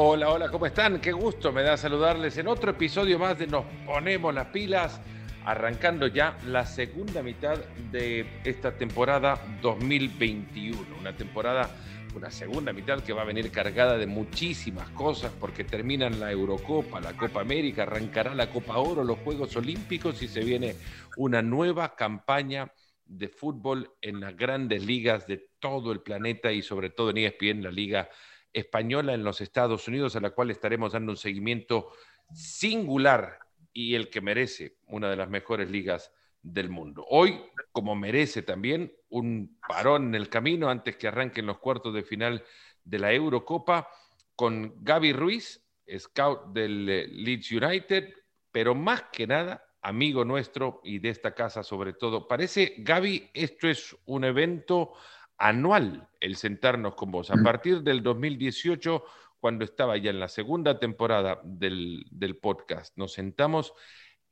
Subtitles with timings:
[0.00, 1.00] Hola, hola, ¿cómo están?
[1.00, 5.00] Qué gusto me da saludarles en otro episodio más de Nos Ponemos las Pilas,
[5.44, 7.58] arrancando ya la segunda mitad
[7.90, 10.78] de esta temporada 2021.
[11.00, 11.68] Una temporada,
[12.14, 17.00] una segunda mitad que va a venir cargada de muchísimas cosas porque terminan la Eurocopa,
[17.00, 20.76] la Copa América, arrancará la Copa Oro, los Juegos Olímpicos y se viene
[21.16, 22.72] una nueva campaña
[23.04, 27.64] de fútbol en las grandes ligas de todo el planeta y sobre todo en ESPN,
[27.64, 28.08] la Liga
[28.52, 31.92] española en los Estados Unidos, a la cual estaremos dando un seguimiento
[32.32, 33.38] singular
[33.72, 36.12] y el que merece una de las mejores ligas
[36.42, 37.04] del mundo.
[37.08, 37.40] Hoy,
[37.72, 42.44] como merece también, un parón en el camino antes que arranquen los cuartos de final
[42.84, 43.88] de la Eurocopa
[44.34, 45.64] con Gaby Ruiz,
[45.98, 48.14] scout del eh, Leeds United,
[48.50, 52.26] pero más que nada amigo nuestro y de esta casa sobre todo.
[52.26, 54.94] Parece, Gaby, esto es un evento
[55.38, 57.30] anual el sentarnos con vos.
[57.30, 59.04] A partir del 2018,
[59.40, 63.72] cuando estaba ya en la segunda temporada del, podcast, nos sentamos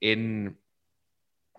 [0.00, 0.60] en,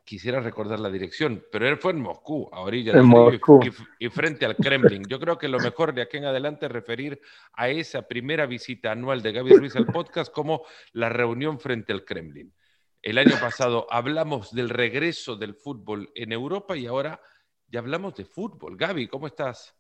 [0.04, 3.62] quisiera recordar la dirección, pero él fue en Moscú, a orilla de Moscú.
[4.00, 5.04] Y, frente al Kremlin.
[5.08, 7.22] Yo creo que lo mejor de aquí en adelante es referir
[7.54, 12.04] a esa primera visita anual de Gaby Ruiz al podcast como la reunión frente al
[12.04, 12.54] Kremlin.
[13.02, 17.22] El año pasado hablamos del regreso del fútbol en Europa y ahora
[17.70, 18.78] ya hablamos de fútbol.
[18.78, 19.76] Gaby, ¿cómo estás?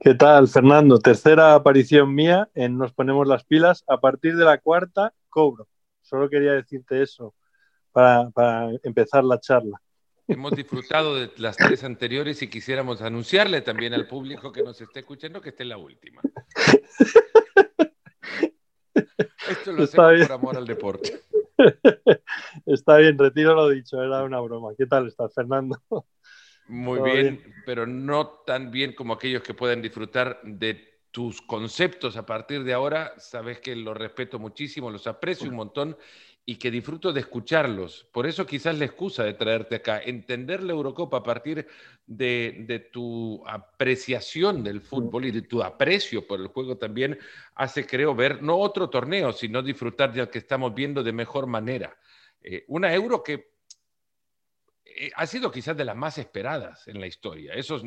[0.00, 0.98] ¿Qué tal, Fernando?
[0.98, 3.84] Tercera aparición mía en Nos Ponemos las Pilas.
[3.86, 5.68] A partir de la cuarta, cobro.
[6.00, 7.34] Solo quería decirte eso
[7.92, 8.30] para,
[8.82, 9.80] empezar la charla.
[10.26, 15.00] Hemos disfrutado de las tres anteriores y quisiéramos anunciarle también al público que nos esté
[15.00, 16.22] escuchando que esta es la última.
[19.50, 21.20] Esto lo hacemos por amor al deporte.
[22.66, 24.70] Está bien, retiro lo dicho, era una broma.
[24.76, 25.76] ¿Qué tal estás, Fernando?
[26.68, 32.24] Muy bien, pero no tan bien como aquellos que pueden disfrutar de tus conceptos a
[32.24, 33.12] partir de ahora.
[33.18, 35.96] Sabes que los respeto muchísimo, los aprecio un montón
[36.44, 38.08] y que disfruto de escucharlos.
[38.10, 41.66] Por eso quizás la excusa de traerte acá, entender la Eurocopa a partir
[42.06, 47.16] de, de, tu apreciación del fútbol y de tu aprecio por el juego también
[47.54, 51.96] hace, creo, ver no otro torneo, sino disfrutar del que estamos viendo de mejor manera.
[52.42, 53.51] Eh, una Euro que
[55.14, 57.54] ha sido quizás de las más esperadas en la historia.
[57.54, 57.80] Eso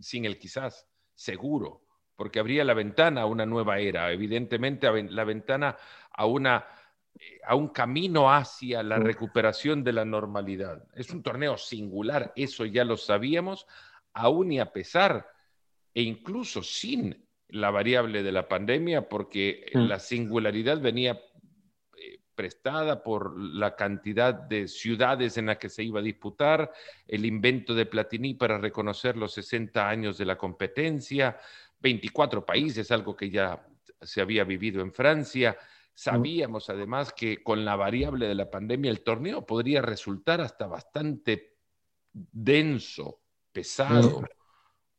[0.00, 1.82] sin el quizás, seguro,
[2.16, 5.76] porque abría la ventana a una nueva era, evidentemente la ventana
[6.10, 6.66] a, una,
[7.14, 10.84] eh, a un camino hacia la recuperación de la normalidad.
[10.94, 13.66] Es un torneo singular, eso ya lo sabíamos,
[14.12, 15.28] aún y a pesar
[15.94, 21.20] e incluso sin la variable de la pandemia, porque la singularidad venía
[22.38, 26.70] prestada por la cantidad de ciudades en las que se iba a disputar,
[27.08, 31.36] el invento de Platini para reconocer los 60 años de la competencia,
[31.80, 33.66] 24 países, algo que ya
[34.00, 35.58] se había vivido en Francia.
[35.92, 41.56] Sabíamos además que con la variable de la pandemia el torneo podría resultar hasta bastante
[42.12, 44.22] denso, pesado,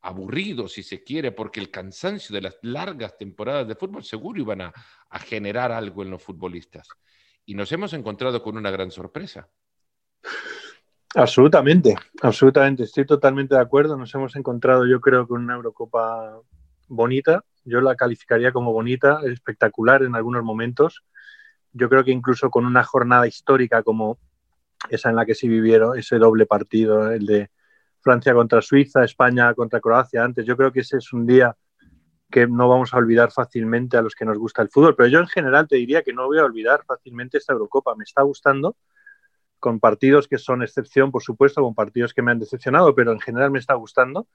[0.02, 4.60] aburrido si se quiere, porque el cansancio de las largas temporadas de fútbol seguro iban
[4.60, 4.74] a,
[5.08, 6.86] a generar algo en los futbolistas
[7.50, 9.48] y nos hemos encontrado con una gran sorpresa.
[11.16, 12.84] Absolutamente, absolutamente.
[12.84, 13.96] Estoy totalmente de acuerdo.
[13.96, 16.40] Nos hemos encontrado, yo creo, con una Eurocopa
[16.86, 17.44] bonita.
[17.64, 21.02] Yo la calificaría como bonita, espectacular en algunos momentos.
[21.72, 24.20] Yo creo que incluso con una jornada histórica como
[24.88, 27.50] esa en la que se vivieron ese doble partido, el de
[27.98, 30.46] Francia contra Suiza, España contra Croacia antes.
[30.46, 31.56] Yo creo que ese es un día
[32.30, 34.94] que no vamos a olvidar fácilmente a los que nos gusta el fútbol.
[34.96, 37.94] Pero yo en general te diría que no voy a olvidar fácilmente esta Eurocopa.
[37.96, 38.76] Me está gustando,
[39.58, 43.20] con partidos que son excepción, por supuesto, con partidos que me han decepcionado, pero en
[43.20, 44.28] general me está gustando.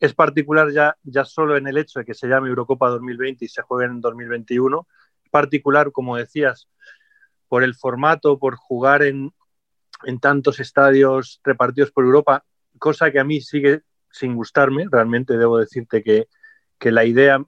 [0.00, 3.48] Es particular ya, ya solo en el hecho de que se llame Eurocopa 2020 y
[3.48, 4.86] se juegue en 2021.
[5.30, 6.68] Particular, como decías,
[7.48, 9.32] por el formato, por jugar en,
[10.04, 12.44] en tantos estadios repartidos por Europa,
[12.78, 14.86] cosa que a mí sigue sin gustarme.
[14.90, 16.28] Realmente debo decirte que,
[16.78, 17.42] que la idea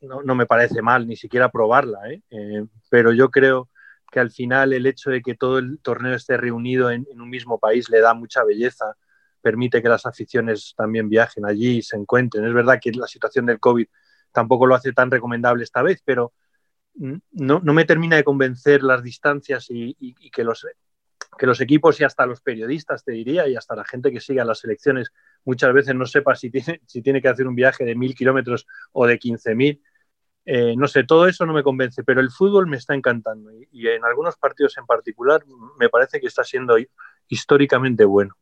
[0.00, 2.22] no, me parece mal ni siquiera probarla, ¿eh?
[2.30, 3.68] Eh, pero yo creo
[4.10, 7.58] que al final el hecho de que todo el torneo esté reunido en, un mismo
[7.58, 8.96] país le da mucha belleza,
[9.40, 12.44] permite que las aficiones también viajen allí y se encuentren.
[12.44, 13.86] Es verdad que la situación del COVID
[14.32, 16.32] tampoco lo hace tan recomendable esta vez, pero
[16.94, 20.66] no, me termina de convencer las distancias y, y que los
[21.38, 24.44] que los equipos y hasta los periodistas, te diría, y hasta la gente que sigue
[24.44, 25.12] las elecciones
[25.44, 29.18] muchas veces no sepa si tiene, que hacer un viaje de mil kilómetros o de
[29.18, 29.82] quince mil.
[30.44, 33.86] Eh, no sé, todo eso no me convence, pero el fútbol me está encantando y,
[33.86, 35.44] en algunos partidos en particular
[35.78, 36.76] me parece que está siendo
[37.28, 38.36] históricamente bueno.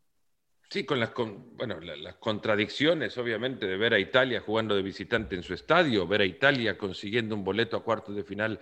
[0.71, 5.43] Sí, con las, bueno, las contradicciones, obviamente, de ver a Italia jugando de visitante en
[5.43, 8.61] su estadio, ver a Italia consiguiendo un boleto a cuartos de final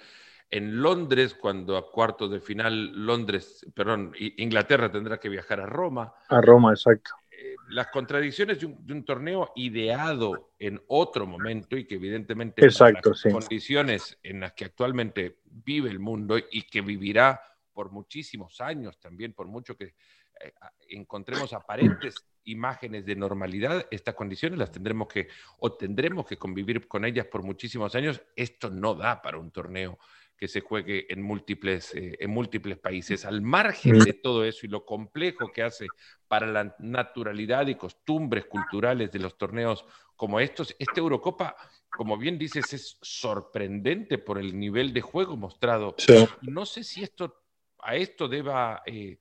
[0.50, 6.15] en Londres, cuando a cuartos de final Londres, perdón, Inglaterra tendrá que viajar a Roma.
[6.29, 7.11] A Roma, exacto.
[7.31, 13.33] Eh, las contradicciones de un, torneo ideado en otro momento y que evidentemente exacto, las
[13.33, 17.41] condiciones en las que actualmente vive el mundo y que vivirá
[17.73, 19.95] por muchísimos años también, por mucho que
[20.41, 20.53] eh,
[20.89, 25.29] encontremos aparentes imágenes de normalidad, estas condiciones las tendremos que
[25.59, 28.23] o tendremos que convivir con ellas por muchísimos años.
[28.35, 29.99] Esto no da para un torneo
[30.38, 33.25] que se juegue en múltiples, eh, en múltiples países.
[33.25, 35.88] Al margen de todo eso y lo complejo que hace
[36.29, 41.56] para la naturalidad y costumbres culturales de los torneos como estos, esta Eurocopa,
[41.90, 45.96] como bien dices, es sorprendente por el nivel de juego mostrado.
[46.43, 47.43] No sé si esto
[47.81, 49.19] a esto deba eh,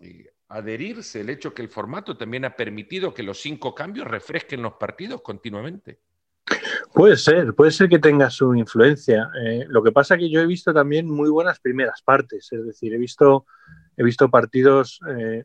[0.00, 4.62] eh, adherirse el hecho que el formato también ha permitido que los cinco cambios refresquen
[4.62, 6.00] los partidos continuamente.
[6.92, 9.30] Puede ser, puede ser que tenga su influencia.
[9.44, 12.66] Eh, lo que pasa es que yo he visto también muy buenas primeras partes, es
[12.66, 13.46] decir, he visto,
[13.96, 15.44] he visto partidos eh,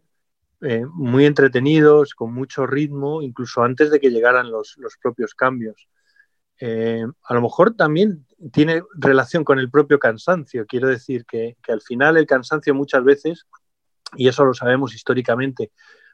[0.61, 5.87] eh, muy entretenidos, con mucho ritmo, incluso antes de que llegaran los, propios cambios.
[6.61, 10.65] a lo mejor también tiene relación con el propio cansancio.
[10.65, 13.47] Quiero decir que, que al final el cansancio muchas veces,
[14.15, 15.71] y eso lo sabemos históricamente,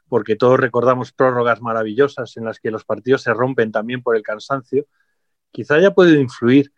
[0.08, 4.24] porque todos recordamos prórrogas maravillosas en las que los partidos se rompen también por el
[4.24, 4.88] cansancio,
[5.52, 6.74] quizá haya podido influir,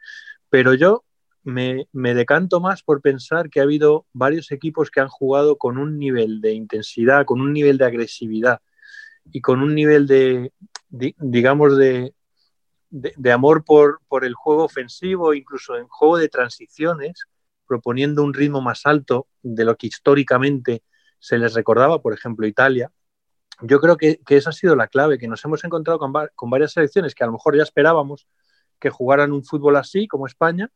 [0.50, 1.04] pero yo
[1.44, 5.98] me, decanto más por pensar que ha habido varios equipos que han jugado con un
[5.98, 8.62] nivel de intensidad, con un nivel de agresividad
[9.32, 10.54] y con un nivel de,
[10.90, 12.14] digamos, de,
[12.90, 17.26] de, amor por, por, el juego ofensivo, incluso en juego de transiciones,
[17.66, 20.84] proponiendo un ritmo más alto de lo que históricamente
[21.20, 22.92] se les recordaba, por ejemplo, Italia,
[23.62, 27.14] yo creo que, esa ha sido la clave, que nos hemos encontrado con, varias selecciones
[27.14, 28.28] que a lo mejor ya esperábamos
[28.82, 30.70] que jugaran un fútbol así, como España,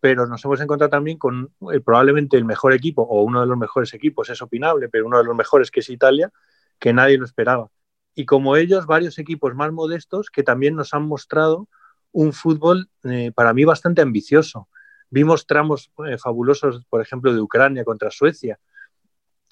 [0.00, 3.56] pero nos hemos encontrado también con eh, probablemente el mejor equipo, o uno de los
[3.56, 6.30] mejores equipos, es opinable, pero uno de los mejores que es Italia,
[6.78, 7.70] que nadie lo esperaba.
[8.14, 11.68] Y como ellos, varios equipos más modestos que también nos han mostrado
[12.12, 14.68] un fútbol eh, para mí bastante ambicioso.
[15.08, 18.58] Vimos tramos eh, fabulosos, por ejemplo, de Ucrania contra Suecia,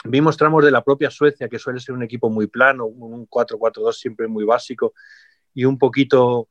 [0.05, 3.93] Vimos tramos de la propia Suecia, que suele ser un equipo muy plano, un 4-4-2
[3.93, 4.95] siempre muy básico
[5.55, 6.49] y un poquito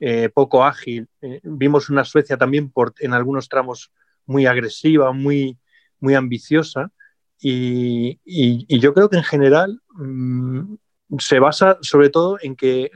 [0.00, 1.08] eh, poco ágil.
[1.20, 3.92] Eh, vimos una Suecia también por, en algunos tramos
[4.26, 5.58] muy agresiva, muy,
[6.00, 6.90] muy ambiciosa.
[7.40, 8.18] Y,
[8.80, 10.74] yo creo que en general mm,
[11.18, 12.90] se basa sobre todo en que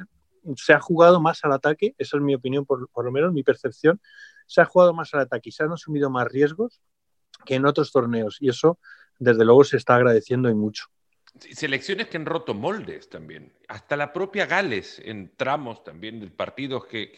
[0.57, 3.43] se ha jugado más al ataque, esa es mi opinión, por, por, lo menos mi
[3.43, 4.01] percepción,
[4.47, 6.81] se ha jugado más al ataque y se han asumido más riesgos
[7.45, 8.39] que en otros torneos.
[8.41, 8.79] Y eso
[9.19, 10.87] desde luego se está agradeciendo y mucho.
[11.53, 16.83] Selecciones que han roto moldes también, hasta la propia Gales en tramos también del partido
[16.83, 17.13] que,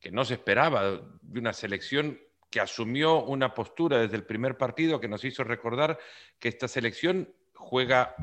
[0.00, 2.20] que, no se esperaba, de una selección
[2.50, 5.98] que asumió una postura desde el primer partido que nos hizo recordar
[6.38, 8.14] que esta selección juega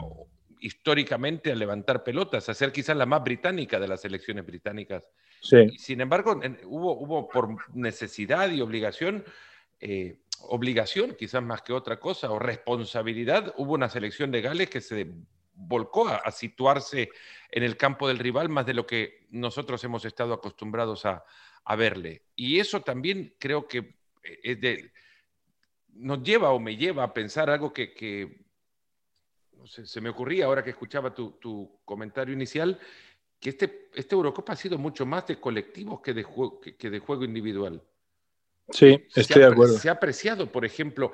[0.59, 5.09] históricamente a levantar pelotas, a ser quizás la más británica de las selecciones británicas.
[5.41, 5.69] Sí.
[5.77, 9.23] Sin embargo, hubo, hubo por necesidad y obligación
[9.79, 14.81] eh, obligación, quizás más que otra cosa, o responsabilidad, hubo una selección de Gales que
[14.81, 15.07] se
[15.53, 17.09] volcó a, situarse
[17.51, 21.23] en el campo del rival más de lo que nosotros hemos estado acostumbrados a,
[21.77, 22.23] verle.
[22.33, 24.89] Y eso también creo que eh,
[25.89, 28.45] nos lleva o me lleva a pensar algo que,
[29.65, 32.79] se me ocurría ahora que escuchaba tu, comentario inicial,
[33.37, 36.25] que este, este Eurocopa ha sido mucho más de colectivos que de,
[36.79, 37.83] que de juego individual.
[38.69, 39.77] Sí, estoy de acuerdo.
[39.77, 41.11] Se ha apreciado, por ejemplo,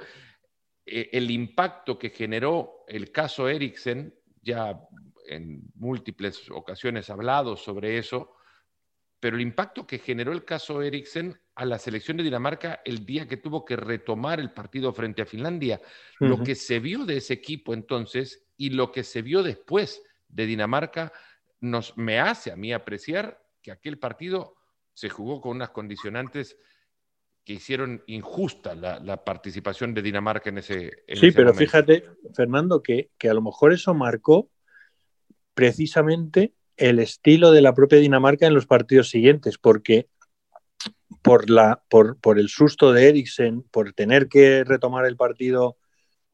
[0.85, 4.79] eh, el impacto que generó el caso Eriksen, ya
[5.27, 8.35] en múltiples ocasiones hablado sobre eso,
[9.19, 13.25] pero el impacto que generó el caso Eriksen a la selección de Dinamarca el día
[13.27, 15.79] que tuvo que retomar el partido frente a Finlandia,
[16.19, 20.45] lo que se vio de ese equipo entonces y lo que se vio después de
[20.45, 21.13] Dinamarca
[21.61, 24.55] nos me hace a mí apreciar que aquel partido
[24.93, 26.57] se jugó con unas condicionantes
[27.43, 30.91] que hicieron injusta la, participación de Dinamarca en ese.
[31.13, 34.49] sí, pero fíjate, Fernando, que, a lo mejor eso marcó
[35.53, 40.07] precisamente el estilo de la propia Dinamarca en los partidos siguientes, porque
[41.21, 45.77] por, la, por, por el susto de Eriksen, por tener que retomar el partido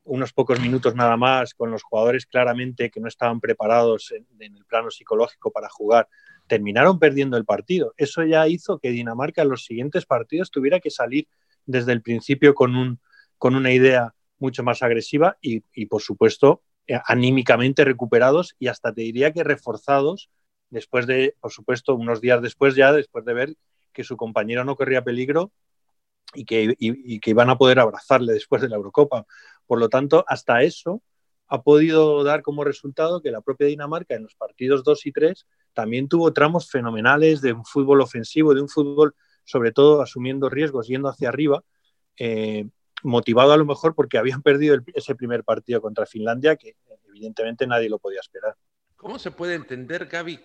[0.03, 4.65] unos pocos minutos nada más, con los jugadores claramente que no estaban preparados en el
[4.65, 6.07] plano psicológico para jugar,
[6.49, 7.93] terminaron perdiendo el partido.
[7.95, 11.29] Eso ya hizo que Dinamarca en los siguientes partidos tuviera que salir
[11.65, 12.99] desde el principio con, un,
[13.37, 19.01] con una idea mucho más agresiva y, por supuesto, eh, anímicamente recuperados y hasta te
[19.01, 20.29] diría que reforzados
[20.69, 23.55] después de, por supuesto, unos días después ya, después de ver
[23.93, 25.51] que su compañero no corría peligro
[26.33, 29.25] y que, que iban a poder abrazarle después de la Eurocopa.
[29.65, 31.01] Por lo tanto, hasta eso
[31.47, 35.47] ha podido dar como resultado que la propia Dinamarca en los partidos 2 y 3
[35.79, 40.87] también tuvo tramos fenomenales de un fútbol ofensivo, de un fútbol sobre todo asumiendo riesgos,
[40.87, 41.63] yendo hacia arriba,
[42.17, 42.67] eh,
[43.01, 46.75] motivado a lo mejor porque habían perdido ese primer partido contra Finlandia, que
[47.07, 48.55] evidentemente nadie lo podía esperar.
[48.97, 50.41] ¿Cómo se puede entender, Gaby,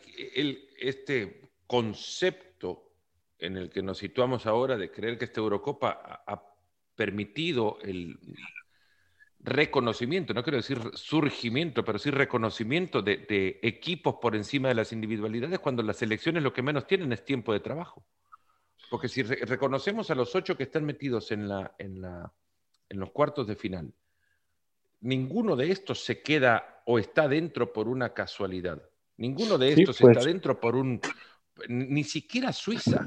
[0.79, 2.93] este concepto
[3.37, 6.43] en el que nos situamos ahora de creer que esta Eurocopa ha,
[6.95, 8.21] permitido el
[9.45, 15.59] reconocimiento, no quiero decir surgimiento, pero sí reconocimiento de, equipos por encima de las individualidades
[15.59, 18.07] cuando las elecciones lo que menos tienen es tiempo de trabajo?
[18.91, 22.33] Porque si reconocemos a los ocho que están metidos en, la, en, la,
[22.89, 23.93] en los cuartos de final,
[25.01, 28.83] ninguno de estos se queda o está dentro por una casualidad.
[29.19, 30.25] Ninguno de estos está pues.
[30.25, 31.01] dentro por un...
[31.69, 33.07] Ni siquiera Suiza,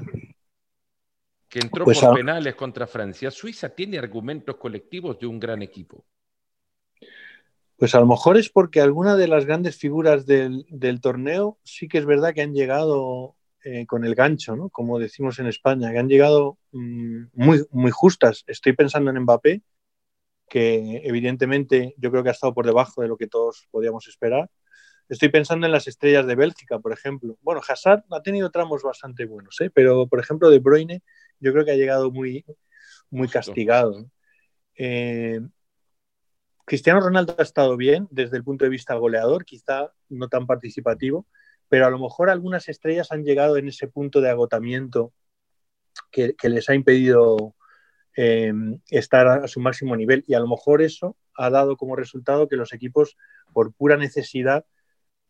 [1.48, 3.30] que entró pues por penales contra Francia.
[3.30, 6.04] Suiza tiene argumentos colectivos de un gran equipo.
[7.78, 10.66] Pues a lo mejor es porque algunas de las grandes figuras del,
[11.00, 14.68] torneo sí que es verdad que han llegado eh, con el gancho, ¿no?
[14.68, 18.42] como decimos en España, que han llegado mm, muy, muy justas.
[18.48, 19.62] Estoy pensando en Mbappé,
[20.48, 24.50] que evidentemente yo creo que ha estado por debajo de lo que todos podíamos esperar.
[25.08, 27.38] Estoy pensando en las estrellas de Bélgica, por ejemplo.
[27.42, 29.70] Bueno, Hazard ha tenido tramos bastante buenos, ¿eh?
[29.72, 31.02] pero por ejemplo De Bruyne
[31.38, 32.44] yo creo que ha llegado muy,
[33.08, 34.10] muy castigado.
[34.74, 35.40] Eh,
[36.68, 41.26] Cristiano Ronaldo ha estado bien desde el punto de vista goleador, quizá no tan participativo,
[41.66, 45.14] pero a lo mejor algunas estrellas han llegado en ese punto de agotamiento
[46.10, 47.54] que, les ha impedido
[48.14, 48.52] eh,
[48.90, 50.24] estar a su máximo nivel.
[50.26, 53.16] Y a lo mejor eso ha dado como resultado que los equipos,
[53.54, 54.66] por pura necesidad,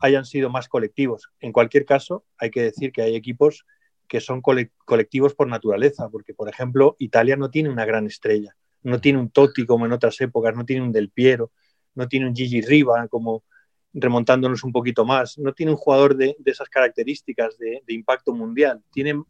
[0.01, 1.31] hayan sido más colectivos.
[1.39, 3.65] En cualquier caso, hay que decir que hay equipos
[4.09, 9.01] que son colectivos por naturaleza, porque, por ejemplo, Italia no tiene una gran estrella, no
[9.01, 11.53] tiene un Totti como en otras épocas, no tiene un Del Piero,
[11.95, 13.45] no tiene un Gigi Riva como
[13.93, 19.23] remontándonos un poquito más, no tiene un jugador de, esas características de, impacto mundial, tiene,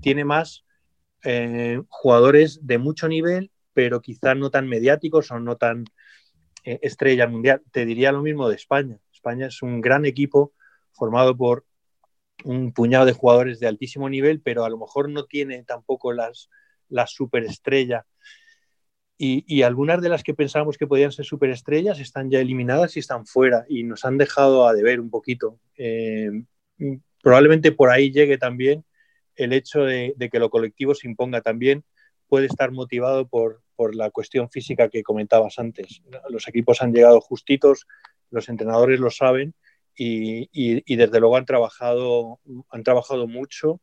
[0.00, 0.64] tiene más
[1.24, 5.84] eh, jugadores de mucho nivel, pero quizás no tan mediáticos o no tan
[6.64, 7.62] eh, estrella mundial.
[7.70, 8.98] Te diría lo mismo de España.
[9.12, 10.52] España es un gran equipo
[10.92, 11.64] formado por
[12.44, 16.50] un puñado de jugadores de altísimo nivel, pero a lo mejor no tiene tampoco las,
[16.88, 18.04] las superestrellas.
[19.22, 23.26] Y, algunas de las que pensábamos que podían ser superestrellas están ya eliminadas y están
[23.26, 25.58] fuera y nos han dejado a deber un poquito.
[25.76, 26.30] Eh,
[27.22, 28.82] probablemente por ahí llegue también
[29.36, 31.84] el hecho de, que lo colectivo se imponga también
[32.28, 33.60] puede estar motivado por,
[33.94, 36.02] la cuestión física que comentabas antes.
[36.30, 37.86] Los equipos han llegado justitos,
[38.30, 39.54] los entrenadores lo saben
[39.94, 43.82] y, desde luego han trabajado, han trabajado mucho,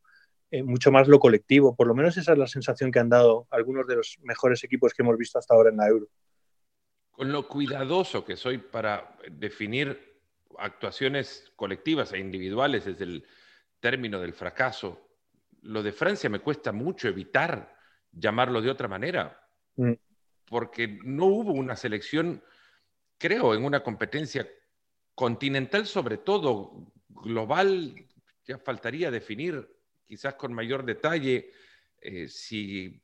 [0.50, 1.76] eh, mucho más lo colectivo.
[1.76, 4.94] Por lo menos esa es la sensación que han dado algunos de los mejores equipos
[4.94, 6.08] que hemos visto hasta ahora en la Euro.
[7.10, 10.16] Con lo cuidadoso que soy para definir
[10.58, 13.26] actuaciones colectivas e individuales desde el
[13.80, 15.08] término del fracaso,
[15.62, 17.76] lo de Francia me cuesta mucho evitar
[18.12, 19.92] llamarlo de otra manera, mm.
[20.46, 22.42] porque no hubo una selección,
[23.18, 24.48] creo, en una competencia
[25.14, 28.06] continental sobre todo, global,
[28.46, 29.68] ya faltaría definir
[30.08, 31.50] quizás con mayor detalle
[32.00, 33.00] eh, si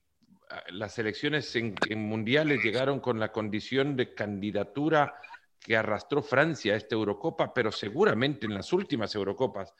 [0.50, 5.14] ah, las elecciones en, mundiales llegaron con la condición de candidatura
[5.60, 9.72] que arrastró Francia a esta Eurocopa, pero seguramente en las últimas Eurocopas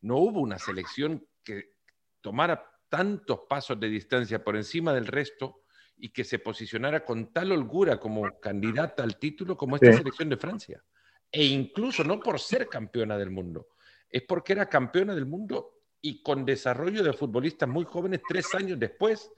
[0.00, 1.74] no hubo una selección que
[2.20, 5.62] tomara tantos pasos de distancia por encima del resto
[5.96, 10.36] y que se posicionara con tal holgura como candidata al título como esta selección de
[10.36, 10.82] Francia.
[11.30, 13.68] E incluso no por ser campeona del mundo,
[14.08, 15.71] es porque era campeona del mundo
[16.02, 19.30] y con desarrollo de futbolistas muy jóvenes, tres años después,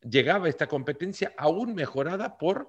[0.00, 2.68] llegaba esta competencia aún mejorada por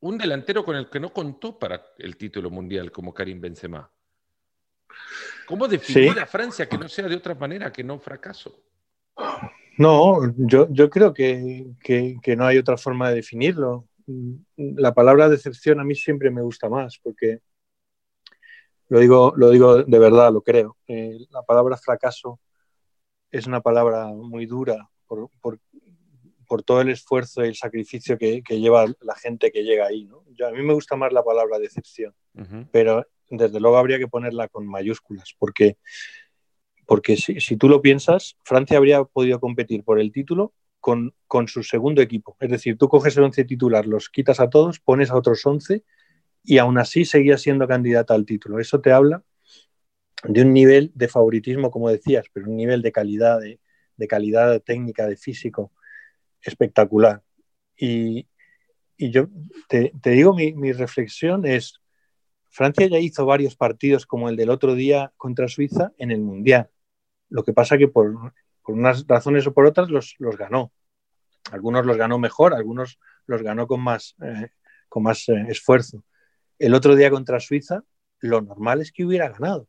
[0.00, 3.90] un delantero con el que no contó para el título mundial como Karim Benzema.
[5.46, 8.62] ¿Cómo definir a Francia que no sea de otra manera que no fracaso?
[9.78, 13.88] No, yo, yo creo que, que, no hay otra forma de definirlo.
[14.56, 17.40] La palabra decepción a mí siempre me gusta más porque
[18.88, 20.76] lo digo, lo digo de verdad, lo creo.
[20.86, 22.40] Eh, la palabra fracaso
[23.30, 25.58] es una palabra muy dura por, por,
[26.46, 30.04] por todo el esfuerzo y el sacrificio que, que, lleva la gente que llega ahí.
[30.04, 30.24] ¿no?
[30.34, 32.14] Yo, a mí me gusta más la palabra decepción,
[32.70, 35.78] pero desde luego habría que ponerla con mayúsculas, porque,
[36.86, 41.48] porque si, si, tú lo piensas, Francia habría podido competir por el título con, con,
[41.48, 42.36] su segundo equipo.
[42.38, 45.82] Es decir, tú coges el 11 titular, los quitas a todos, pones a otros 11
[46.46, 48.60] y aún así seguía siendo candidata al título.
[48.60, 49.22] Eso te habla
[50.22, 55.06] de un nivel de favoritismo, como decías, pero un nivel de calidad, de, calidad técnica,
[55.06, 55.72] de físico
[56.40, 57.22] espectacular.
[57.76, 58.28] Y,
[58.96, 59.28] yo
[59.68, 61.80] te, digo, mi, reflexión es,
[62.48, 66.70] Francia ya hizo varios partidos como el del otro día contra Suiza en el Mundial.
[67.28, 68.32] Lo que pasa que por,
[68.68, 70.72] unas razones o por otras los, ganó.
[71.50, 74.50] Algunos los ganó mejor, algunos los ganó con más, eh,
[74.88, 76.04] con más eh, esfuerzo.
[76.58, 77.82] El otro día contra Suiza,
[78.20, 79.68] lo normal es que hubiera ganado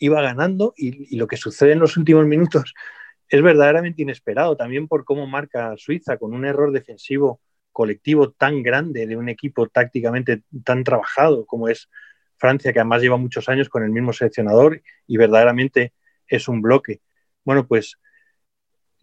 [0.00, 2.74] iba ganando y, lo que sucede en los últimos minutos
[3.28, 7.40] es verdaderamente inesperado, también por cómo marca Suiza, con un error defensivo
[7.70, 11.88] colectivo tan grande de un equipo tácticamente tan trabajado como es
[12.36, 15.92] Francia, que además lleva muchos años con el mismo seleccionador y verdaderamente
[16.26, 17.00] es un bloque.
[17.44, 17.98] Bueno, pues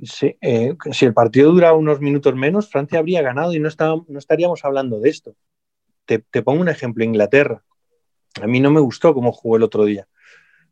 [0.03, 3.69] si, eh, el partido dura unos minutos menos, Francia habría ganado y no,
[4.07, 5.35] no estaríamos hablando de esto.
[6.07, 7.63] Te, te, pongo un ejemplo, Inglaterra.
[8.41, 10.07] A mí no me gustó cómo jugó el otro día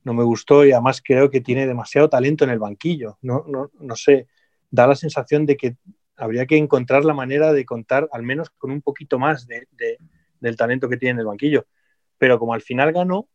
[0.05, 3.17] no me gustó y además creo que tiene demasiado talento en el banquillo.
[3.21, 4.27] No, no, sé,
[4.69, 5.75] da la sensación de que
[6.15, 10.87] habría que encontrar la manera de contar al menos con un poquito más del talento
[10.87, 11.65] que tiene en el banquillo.
[12.19, 13.27] Pero como al final ganó,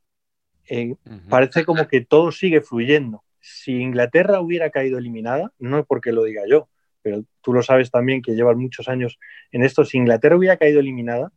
[0.69, 0.95] eh,
[1.29, 3.25] parece como que todo sigue fluyendo.
[3.41, 6.69] Si Inglaterra hubiera caído eliminada, no porque lo diga yo,
[7.03, 9.19] pero tú lo sabes también que llevas muchos años
[9.51, 11.33] en esto, si Inglaterra hubiera caído eliminada,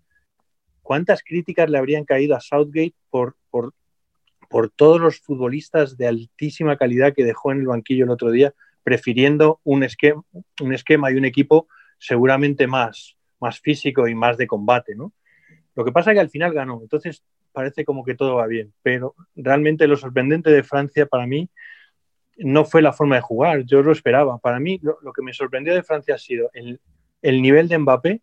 [0.83, 3.73] ¿cuántas críticas le habrían caído a Southgate por, por
[4.53, 8.53] por todos los futbolistas de altísima calidad que dejó en el banquillo el otro día,
[8.83, 15.11] prefiriendo un esquema, y un equipo seguramente más, más físico y más de combate, ¿no?
[15.73, 18.71] Lo que pasa es que al final ganó, entonces parece como que todo va bien,
[18.83, 21.49] pero realmente lo sorprendente de Francia para mí
[22.37, 24.37] no fue la forma de jugar, yo lo esperaba.
[24.37, 26.79] Para mí lo, que me sorprendió de Francia ha sido el,
[27.23, 28.21] el nivel de Mbappé,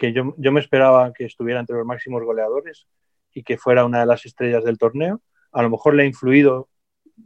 [0.00, 2.88] que yo, yo, me esperaba que estuviera entre los máximos goleadores
[3.34, 5.20] y que fuera una de las estrellas del torneo,
[5.52, 6.70] a lo mejor le ha influido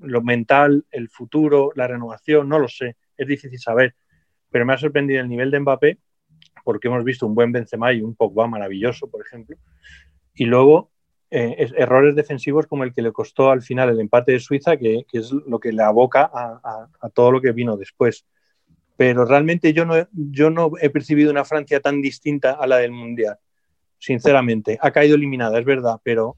[0.00, 3.94] lo mental, el futuro, la renovación, no lo sé, es difícil saber,
[4.50, 5.98] pero me ha sorprendido el nivel de Mbappé
[6.64, 9.56] porque hemos visto un buen Benzema y un Pogba maravilloso, por ejemplo,
[10.34, 10.90] y luego
[11.30, 15.06] eh, errores defensivos como el que le costó al final el empate de Suiza, que,
[15.12, 18.26] es lo que le aboca a, todo lo que vino después.
[18.96, 22.92] Pero realmente yo no, yo no he percibido una Francia tan distinta a la del
[22.92, 23.38] Mundial,
[23.98, 24.78] sinceramente.
[24.80, 26.36] Ha caído eliminada, es verdad, pero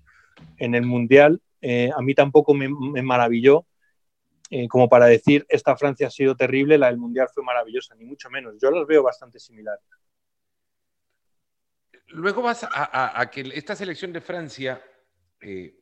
[0.56, 2.68] en el Mundial eh, a mí tampoco me,
[3.02, 3.66] maravilló
[4.50, 8.04] eh, como para decir esta Francia ha sido terrible, la del Mundial fue maravillosa, ni
[8.04, 8.54] mucho menos.
[8.60, 9.84] Yo las veo bastante similares.
[12.08, 14.80] Luego vas a, que esta selección de Francia,
[15.40, 15.76] eh,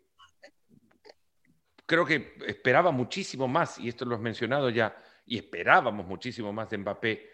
[1.85, 6.71] creo que esperaba muchísimo más, y esto lo has mencionado ya, y esperábamos muchísimo más
[6.71, 7.31] de Mbappé.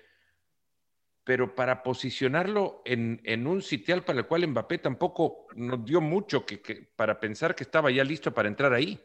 [1.25, 6.59] Pero para posicionarlo en, un sitial para el cual Mbappé tampoco nos dio mucho que,
[6.97, 9.01] para pensar que estaba ya listo para entrar ahí.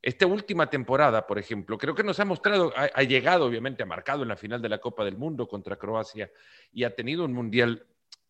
[0.00, 4.22] Esta última temporada, por ejemplo, creo que nos ha mostrado, ha, llegado, obviamente, ha marcado
[4.22, 6.30] en la final de la Copa del Mundo contra Croacia
[6.72, 7.86] y ha tenido un mundial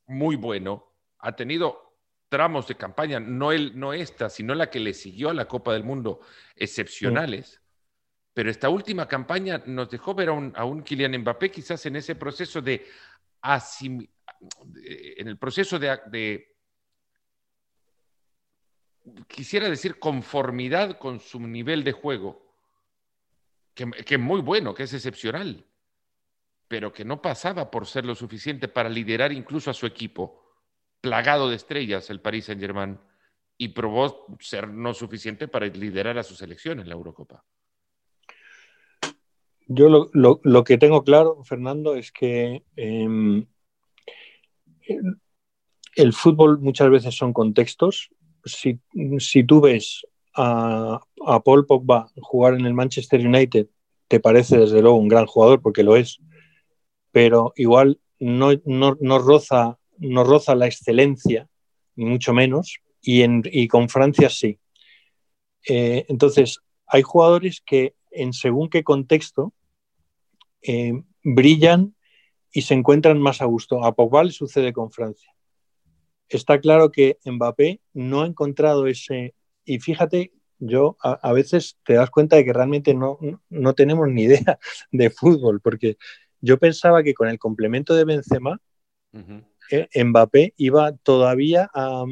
[0.07, 4.95] muy bueno, ha tenido tramos de campaña, no, el, no esta, sino la que le
[4.95, 6.21] siguió a la Copa del Mundo,
[6.57, 7.61] excepcionales
[8.37, 12.61] pero esta última campaña nos dejó ver a un, Kylian Mbappé quizás en ese proceso
[12.61, 12.87] de
[13.43, 16.55] en el proceso de,
[19.27, 22.55] quisiera decir conformidad con su nivel de juego,
[23.73, 25.65] que, es muy bueno, que es excepcional,
[26.69, 30.45] pero que no pasaba por ser lo suficiente para liderar incluso a su equipo,
[31.01, 33.01] plagado de estrellas el Paris Saint Germain,
[33.57, 37.43] y probó ser no suficiente para liderar a su selección en la Eurocopa.
[39.69, 43.47] Yo lo, que tengo claro, Fernando, es que em,
[45.97, 48.11] el, fútbol muchas veces son contextos.
[48.45, 48.79] Si,
[49.45, 51.01] tú ves a,
[51.45, 53.67] Paul Pogba jugar en el Manchester United,
[54.07, 56.21] te parece desde luego un gran jugador, porque lo es,
[57.11, 61.49] pero igual no, no, roza, no roza la excelencia,
[61.97, 64.61] ni mucho menos, y, en, con Francia sí.
[65.69, 69.53] Eh, entonces, hay jugadores que en según qué contexto
[70.63, 71.95] eh, brillan
[72.53, 73.85] y se encuentran más a gusto.
[73.85, 75.33] A Pogba le sucede con Francia.
[76.29, 79.35] Está claro que Mbappé no ha encontrado ese...
[79.65, 83.19] Y fíjate, yo a, veces te das cuenta de que realmente no,
[83.51, 84.59] no, tenemos ni idea
[84.91, 85.97] de fútbol, porque
[86.41, 88.61] yo pensaba que con el complemento de Benzema,
[89.71, 92.05] eh, Mbappé iba todavía a,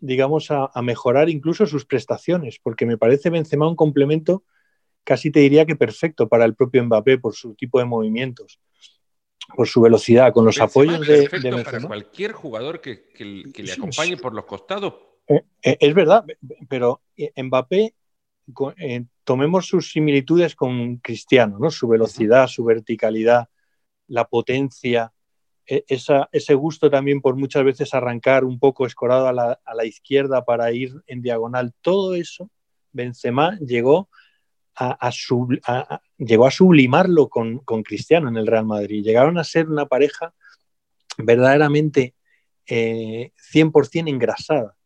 [0.00, 4.44] digamos, a, a, mejorar incluso sus prestaciones, porque me parece Benzema un complemento
[5.04, 8.60] casi te diría que perfecto para el propio Mbappé por su tipo de movimientos.
[9.56, 14.32] por su velocidad, con los apoyos de, de para cualquier jugador que, le acompañe por
[14.34, 14.94] los costados.
[15.26, 16.24] Eh, eh, es verdad,
[16.68, 17.02] pero
[17.36, 17.94] Mbappé,
[18.78, 21.70] eh, tomemos sus similitudes con Cristiano, ¿no?
[21.70, 23.48] Su velocidad, su verticalidad,
[24.06, 25.12] la potencia,
[25.66, 29.84] e, ese gusto también por muchas veces arrancar un poco escorado a la, a la
[29.84, 32.48] izquierda para ir en diagonal, todo eso,
[32.92, 34.08] Benzema llegó
[34.76, 39.02] a, llegó a sublimarlo con, Cristiano en el Real Madrid.
[39.02, 40.34] Llegaron a ser una pareja
[41.18, 42.14] verdaderamente
[42.66, 44.76] 100% eh, engrasada.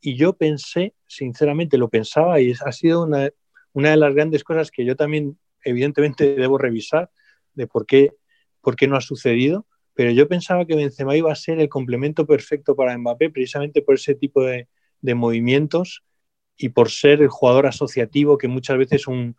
[0.00, 3.30] Y yo pensé, sinceramente lo pensaba, y ha sido una,
[3.72, 7.10] una, de las grandes cosas que yo también evidentemente debo revisar
[7.54, 8.12] de por qué,
[8.60, 12.26] por qué no ha sucedido, pero yo pensaba que Benzema iba a ser el complemento
[12.26, 14.68] perfecto para Mbappé precisamente por ese tipo de
[15.02, 16.04] movimientos
[16.58, 19.36] y por ser el jugador asociativo que muchas veces un,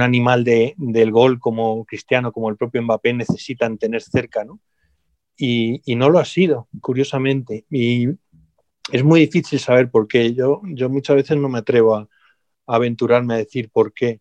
[0.00, 4.58] animal de, del gol como Cristiano, como el propio Mbappé, necesitan tener cerca, ¿no?
[5.36, 7.66] Y, y, no lo ha sido, curiosamente.
[7.70, 8.08] Y
[8.90, 10.34] es muy difícil saber por qué.
[10.34, 12.08] Yo, yo muchas veces no me atrevo a,
[12.66, 14.20] aventurarme a decir por qué.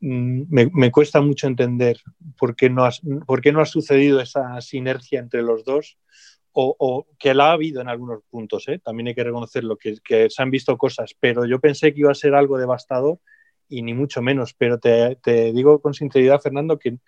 [0.00, 1.98] Mm, me, me, cuesta mucho entender
[2.36, 2.90] por qué, no ha,
[3.26, 5.98] por qué no ha sucedido esa sinergia entre los dos
[6.52, 8.78] o, que la ha habido en algunos puntos, ¿eh?
[8.78, 12.10] también hay que reconocerlo, que, que, se han visto cosas, pero yo pensé que iba
[12.10, 13.18] a ser algo devastador
[13.68, 16.98] y ni mucho menos, pero te, te digo con sinceridad, Fernando, que,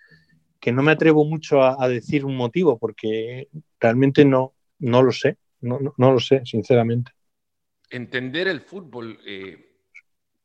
[0.59, 3.49] que no me atrevo mucho a, decir un motivo, porque
[3.79, 7.11] realmente no, no lo sé, no, no, lo sé, sinceramente.
[7.89, 9.19] Entender el fútbol...
[9.25, 9.67] Eh,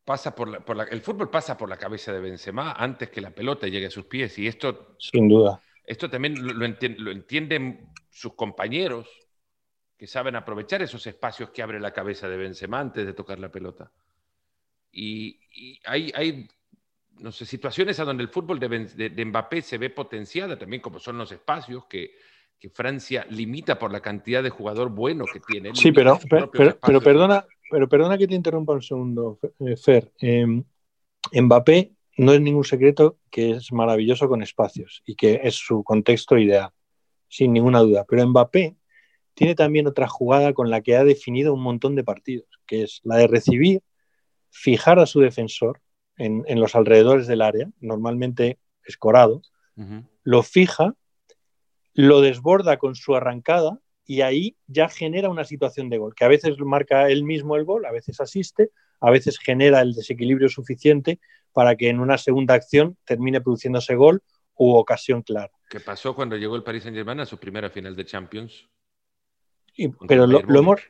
[0.05, 3.21] pasa por, la, por la, el fútbol pasa por la cabeza de Benzema antes que
[3.21, 8.35] la pelota llegue a sus pies y esto sin duda esto también lo, entienden sus
[8.35, 9.09] compañeros
[9.97, 13.51] que saben aprovechar esos espacios que abre la cabeza de Benzema antes de tocar la
[13.51, 13.91] pelota.
[14.93, 15.39] Y,
[15.85, 16.49] hay, hay,
[17.21, 21.19] no sé, situaciones a donde el fútbol de, Mbappé se ve potenciada también, como son
[21.19, 22.15] los espacios que,
[22.75, 25.73] Francia limita por la cantidad de jugador bueno que tiene.
[25.73, 29.39] Sí, pero, pero, perdona, pero perdona que te interrumpa un segundo,
[29.77, 30.11] Fer.
[30.21, 30.65] Eh,
[31.33, 36.39] Mbappé no es ningún secreto que es maravilloso con espacios y que es su contexto
[36.39, 36.71] ideal,
[37.29, 38.05] sin ninguna duda.
[38.09, 38.77] Pero Mbappé
[39.35, 43.01] tiene también otra jugada con la que ha definido un montón de partidos, que es
[43.05, 43.83] la de recibir,
[44.51, 45.83] fijar a su defensor
[46.17, 49.43] en, los alrededores del área, normalmente escorado,
[50.23, 50.95] lo fija,
[51.93, 56.29] lo desborda con su arrancada y ahí ya genera una situación de gol, que a
[56.29, 61.21] veces marca él mismo el gol, a veces asiste, a veces genera el desequilibrio suficiente
[61.57, 64.23] para que en una segunda acción termine produciéndose gol
[64.57, 65.51] u ocasión clara.
[65.71, 68.69] ¿Qué pasó cuando llegó el Paris Saint-Germain a su primera final de Champions?
[70.07, 70.83] pero lo, hemos,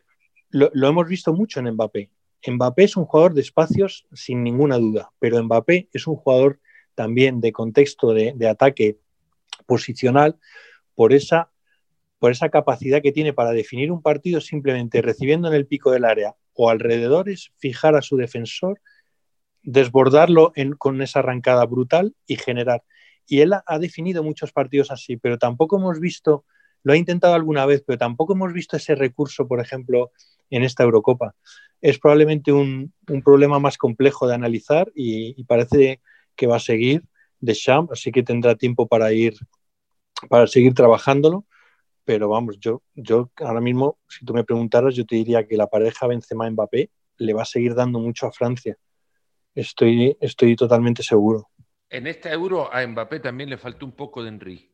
[0.51, 2.11] lo, hemos visto mucho en Mbappé.
[2.45, 6.59] Mbappé es un jugador de espacios sin ninguna duda, pero Mbappé es un jugador
[6.97, 8.99] también de contexto de, de ataque
[9.67, 10.37] posicional
[10.97, 11.53] por esa,
[12.19, 16.07] por esa capacidad que tiene para definir un partido simplemente recibiendo en el pico del
[16.07, 18.81] área o alrededores, fijar a su defensor
[19.67, 22.85] desbordarlo con esa arrancada brutal y generar.
[23.27, 26.45] Y él ha, definido muchos partidos así, pero tampoco hemos visto,
[26.85, 30.13] lo ha intentado alguna vez, pero tampoco hemos visto ese recurso, por ejemplo,
[30.51, 31.35] en esta Eurocopa.
[31.81, 36.01] Es probablemente un, problema más complejo de analizar y, parece
[36.37, 37.03] que va a seguir
[37.41, 39.35] de Champ, así que tendrá tiempo para ir,
[40.29, 41.45] para seguir trabajándolo.
[42.05, 45.67] Pero vamos, yo, yo ahora mismo, si tú me preguntaras, yo te diría que la
[45.67, 48.79] pareja Benzema-Mbappé le va a seguir dando mucho a Francia
[49.57, 51.49] Estoy, estoy totalmente seguro.
[51.89, 54.71] En esta Euro a Mbappé también le faltó un poco de Henry.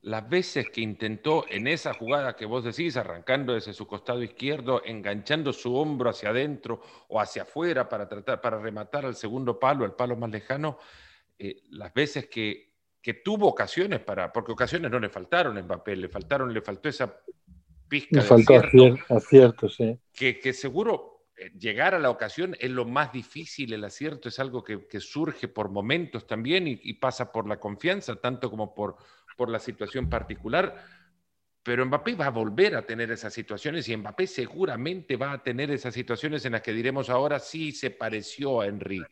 [0.00, 4.82] Las veces que intentó en esa jugada que vos decís, arrancando desde su costado izquierdo,
[4.84, 9.84] enganchando su hombro hacia adentro o hacia afuera para tratar, para rematar al segundo palo,
[9.84, 10.78] al palo más lejano,
[11.38, 15.94] eh, las veces que, que, tuvo ocasiones para, porque ocasiones no le faltaron a Mbappé,
[15.94, 17.16] le faltaron, le faltó esa
[17.86, 19.96] pizca le faltó acierto, acierto, sí.
[20.12, 21.11] Que, que seguro
[21.58, 25.70] llegar a la ocasión es lo más difícil, el acierto es algo que, surge por
[25.70, 28.96] momentos también y, pasa por la confianza, tanto como por,
[29.48, 30.84] la situación particular.
[31.64, 35.70] Pero Mbappé va a volver a tener esas situaciones y Mbappé seguramente va a tener
[35.70, 39.02] esas situaciones en las que diremos ahora sí se pareció a Henry.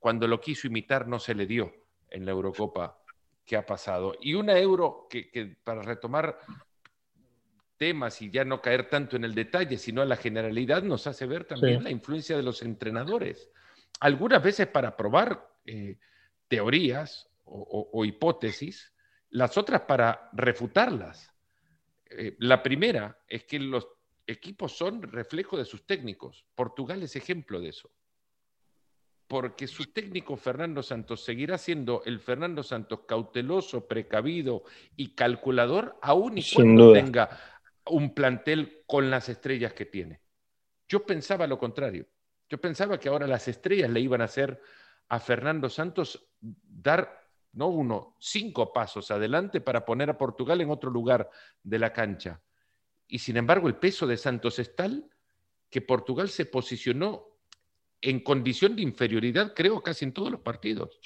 [0.00, 1.72] Cuando lo quiso imitar no se le dio
[2.10, 3.00] en la Eurocopa
[3.44, 4.16] que ha pasado.
[4.20, 6.38] Y una euro que para retomar
[7.78, 11.26] temas y ya no caer tanto en el detalle, sino en la generalidad, nos hace
[11.26, 13.50] ver también la influencia de los entrenadores.
[14.00, 15.98] Algunas veces para probar eh,
[16.48, 18.92] teorías o, hipótesis,
[19.30, 21.32] las otras para refutarlas.
[22.10, 23.88] Eh, la primera es que los
[24.26, 26.44] equipos son reflejo de sus técnicos.
[26.54, 27.90] Portugal es ejemplo de eso.
[29.26, 34.62] porque su técnico Fernando Santos seguirá siendo el Fernando Santos cauteloso, precavido
[34.96, 37.28] y calculador, aún y cuando tenga
[37.90, 40.20] un plantel con las estrellas que tiene.
[40.88, 42.06] Yo pensaba lo contrario.
[42.48, 44.60] Yo pensaba que ahora las estrellas le iban a hacer
[45.08, 50.90] a Fernando Santos dar, no uno, cinco pasos adelante para poner a Portugal en otro
[50.90, 51.30] lugar
[51.62, 52.42] de la cancha.
[53.06, 55.10] Y sin embargo, el peso de Santos es tal
[55.70, 57.37] que Portugal se posicionó
[58.00, 60.98] en condición de inferioridad, creo, casi en todos los partidos.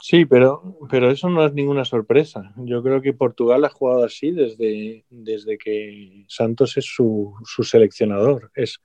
[0.00, 2.52] Sí, pero, pero eso no es ninguna sorpresa.
[2.56, 8.50] Yo creo que Portugal ha jugado así desde, desde que Santos es su, su seleccionador.
[8.54, 8.78] Es,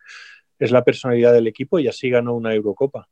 [0.57, 3.09] es la personalidad del equipo y así ganó una Eurocopa.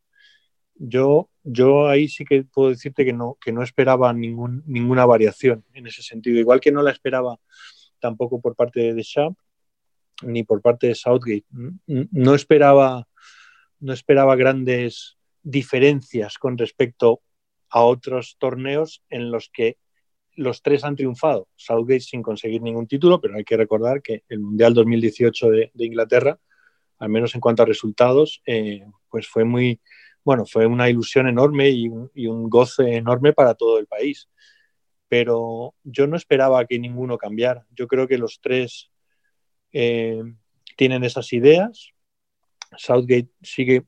[0.76, 5.66] Yo, yo ahí sí que puedo decirte que no, que no esperaba ningún, ninguna variación
[5.74, 6.40] en ese sentido.
[6.40, 7.38] Igual que no la esperaba
[8.00, 9.38] tampoco por parte de Deschamps
[10.24, 11.46] ni por parte de Southgate.
[11.88, 13.08] No esperaba,
[13.80, 17.22] no esperaba grandes diferencias con respecto
[17.70, 19.78] a otros torneos en los que
[20.36, 21.48] los tres han triunfado.
[21.56, 26.40] Southgate sin conseguir ningún título, pero hay que recordar que el Mundial 2018 de, Inglaterra,
[26.98, 29.82] al menos en cuanto a resultados, eh, pues fue muy,
[30.24, 34.30] bueno, fue una ilusión enorme y un, goce enorme para todo el país.
[35.08, 37.66] Pero yo no esperaba que ninguno cambiara.
[37.72, 38.92] Yo creo que los tres
[39.74, 40.22] eh,
[40.78, 41.94] tienen esas ideas.
[42.78, 43.86] Southgate sigue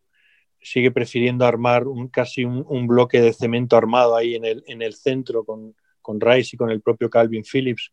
[0.62, 4.94] sigue prefiriendo armar un, casi un, bloque de cemento armado ahí en el, en el
[4.94, 7.92] centro con, con, Rice y con el propio Calvin Phillips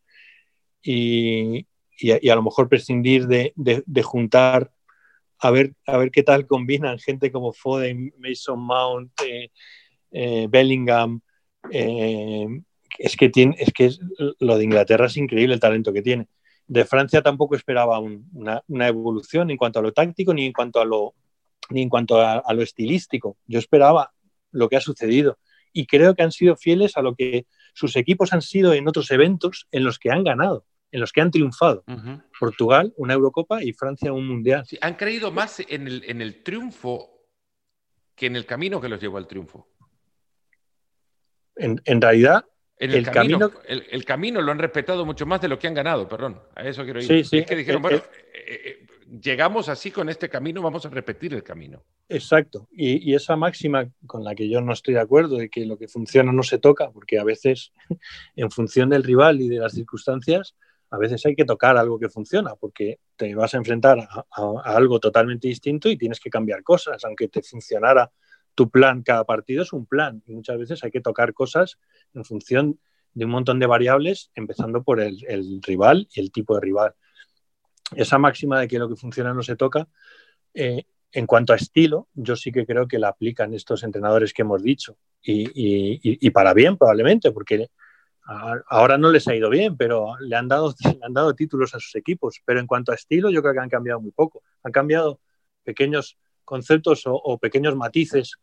[0.81, 1.65] y,
[1.97, 4.71] y, a, lo mejor prescindir de, de, juntar
[5.39, 9.49] a ver, a ver qué tal combinan gente como Foden, Mason Mount, eh,
[10.11, 11.21] eh, Bellingham.
[11.71, 12.47] Eh,
[12.97, 13.91] es que, tiene, es que
[14.39, 16.27] lo de Inglaterra es increíble el talento que tiene.
[16.69, 20.79] De Francia tampoco esperaba una, una, evolución en cuanto a lo táctico ni en cuanto
[20.79, 21.15] a lo,
[21.69, 23.37] ni en cuanto a, lo estilístico.
[23.47, 24.13] Yo esperaba
[24.51, 25.39] lo que ha sucedido
[25.73, 29.09] y creo que han sido fieles a lo que sus equipos han sido en otros
[29.11, 31.83] eventos en los que han ganado, en los que han triunfado.
[32.39, 34.63] Portugal, una Eurocopa y Francia, un Mundial.
[34.81, 37.19] han creído más en el, en el triunfo
[38.15, 39.67] que en el camino que los llevó al triunfo.
[41.59, 42.45] En, realidad,
[42.79, 46.39] el, camino, el, camino lo han respetado mucho más de lo que han ganado, perdón.
[46.55, 47.05] A eso quiero ir.
[47.05, 48.85] Sí, sí, es que dijeron, bueno, eh, eh,
[49.21, 51.83] llegamos así con este camino, vamos a repetir el camino.
[52.07, 52.67] Exacto.
[52.71, 55.89] Y, esa máxima con la que yo no estoy de acuerdo, de que lo que
[55.89, 57.73] funciona no se toca, porque a veces,
[58.35, 60.55] en función del rival y de las circunstancias,
[60.89, 64.25] a veces hay que tocar algo que funciona, porque te vas a enfrentar a,
[64.63, 68.09] algo totalmente distinto y tienes que cambiar cosas, aunque te funcionara
[68.55, 71.77] tu plan, cada partido es un plan y muchas veces hay que tocar cosas
[72.13, 72.79] en función
[73.13, 76.95] de un montón de variables, empezando por el rival y el tipo de rival
[77.95, 79.87] esa máxima de que lo que funciona no se toca,
[80.53, 84.43] eh, en cuanto a estilo, yo sí que creo que la aplican estos entrenadores que
[84.43, 84.97] hemos dicho.
[85.21, 87.69] Y, para bien, probablemente, porque
[88.67, 91.95] ahora no les ha ido bien, pero le han, dado, han dado títulos a sus
[91.95, 92.41] equipos.
[92.45, 94.43] Pero en cuanto a estilo, yo creo que han cambiado muy poco.
[94.63, 95.19] Han cambiado
[95.63, 98.37] pequeños conceptos o, pequeños matices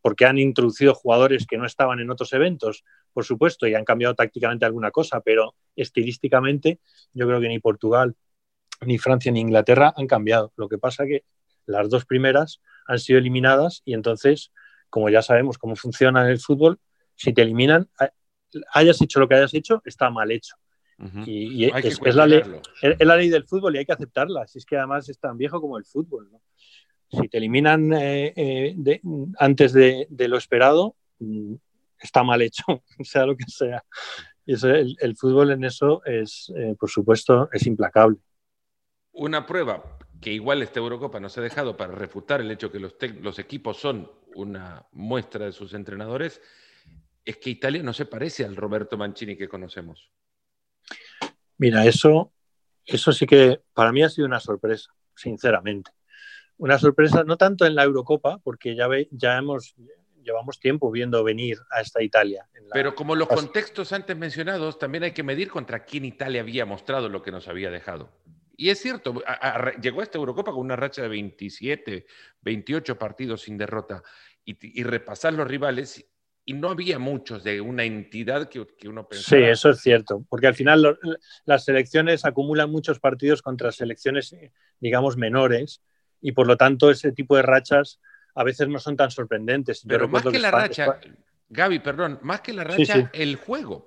[0.00, 4.14] porque han introducido jugadores que no estaban en otros eventos, por supuesto, y han cambiado
[4.14, 6.80] tácticamente alguna cosa, pero estilísticamente
[7.12, 8.14] yo creo que ni Portugal
[8.82, 10.52] ni Francia ni Inglaterra han cambiado.
[10.56, 11.24] Lo que pasa que
[11.66, 14.52] las dos primeras han sido eliminadas y entonces,
[14.88, 16.78] como ya sabemos cómo funciona el fútbol,
[17.14, 17.88] si te eliminan,
[18.72, 20.56] hayas hecho lo que hayas hecho, está mal hecho.
[21.24, 22.42] Y, es, la ley,
[22.82, 24.46] es, la ley, del fútbol y hay que aceptarla.
[24.46, 26.30] Si es que además es tan viejo como el fútbol.
[27.10, 29.00] Si te eliminan eh, eh,
[29.38, 31.54] antes de, lo esperado, mm,
[31.98, 32.64] está mal hecho,
[33.00, 33.84] sea lo que sea.
[34.46, 38.18] Y el, fútbol en eso es, eh, por supuesto, es implacable.
[39.12, 42.96] Una prueba que igual esta Eurocopa nos ha dejado para refutar el hecho que los,
[43.20, 46.40] los equipos son una muestra de sus entrenadores,
[47.24, 50.10] es que Italia no se parece al Roberto Mancini que conocemos.
[51.58, 52.32] Mira, eso,
[52.84, 55.90] eso sí que para mí ha sido una sorpresa, sinceramente.
[56.60, 59.74] Una sorpresa no tanto en la Eurocopa, porque ya, ve, ya hemos,
[60.22, 62.46] llevamos tiempo viendo venir a esta Italia.
[62.70, 67.08] Pero como los contextos antes mencionados, también hay que medir contra quién Italia había mostrado
[67.08, 68.10] lo que nos había dejado.
[68.58, 69.22] Y es cierto,
[69.80, 72.04] llegó a esta Eurocopa con una racha de 27,
[72.42, 74.02] 28 partidos sin derrota
[74.44, 76.04] y, repasar los rivales
[76.44, 79.40] y no había muchos de una entidad que, uno pensaba.
[79.40, 80.98] Sí, eso es cierto, porque al final
[81.46, 84.36] las selecciones acumulan muchos partidos contra selecciones,
[84.78, 85.80] digamos, menores
[86.20, 88.00] y por lo tanto ese tipo de rachas
[88.34, 89.84] a veces no son tan sorprendentes.
[89.86, 91.00] Pero más que, la racha,
[91.48, 93.84] Gaby, perdón, más que la racha, el juego.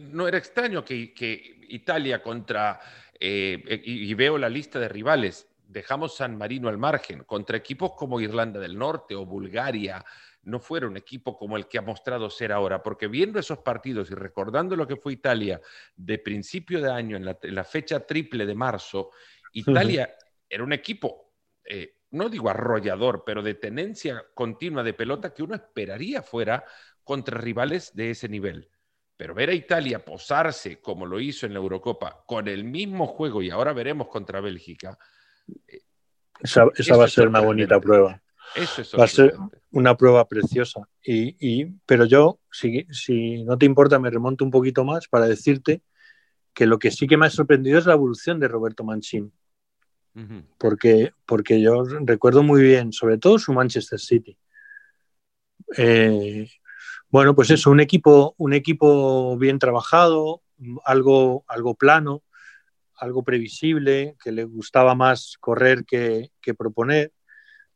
[0.00, 2.80] No era extraño que, que Italia contra
[3.20, 8.20] eh, y, veo la lista de rivales, dejamos San Marino al margen, contra equipos como
[8.20, 10.04] Irlanda del Norte o Bulgaria,
[10.42, 14.10] no fuera un equipo como el que ha mostrado ser ahora, porque viendo esos partidos
[14.10, 15.60] y recordando lo que fue Italia
[15.96, 19.10] de principio de año, en la, fecha triple de marzo,
[19.52, 20.14] Italia
[20.48, 21.27] era un equipo,
[21.68, 26.64] eh, no digo arrollador, pero de tenencia continua de pelota que uno esperaría fuera
[27.04, 28.68] contra rivales de ese nivel.
[29.16, 33.42] Pero ver a Italia posarse como lo hizo en la Eurocopa con el mismo juego
[33.42, 34.98] y ahora veremos contra Bélgica.
[35.66, 35.80] Eh,
[36.40, 36.64] esa,
[36.96, 38.22] va a ser una bonita prueba.
[38.98, 39.34] Va a ser
[39.72, 40.88] una prueba preciosa.
[41.02, 45.82] Y, pero yo, si, si, no te importa, me remonto un poquito más para decirte
[46.54, 49.32] que lo que sí que me ha sorprendido es la evolución de Roberto Mancini.
[50.58, 54.36] Porque, porque yo recuerdo muy bien, sobre todo su Manchester City.
[55.76, 56.48] Eh,
[57.10, 60.42] bueno, pues eso, un equipo, un equipo bien trabajado,
[60.84, 62.22] algo, algo plano,
[62.94, 67.12] algo previsible, que le gustaba más correr que, que proponer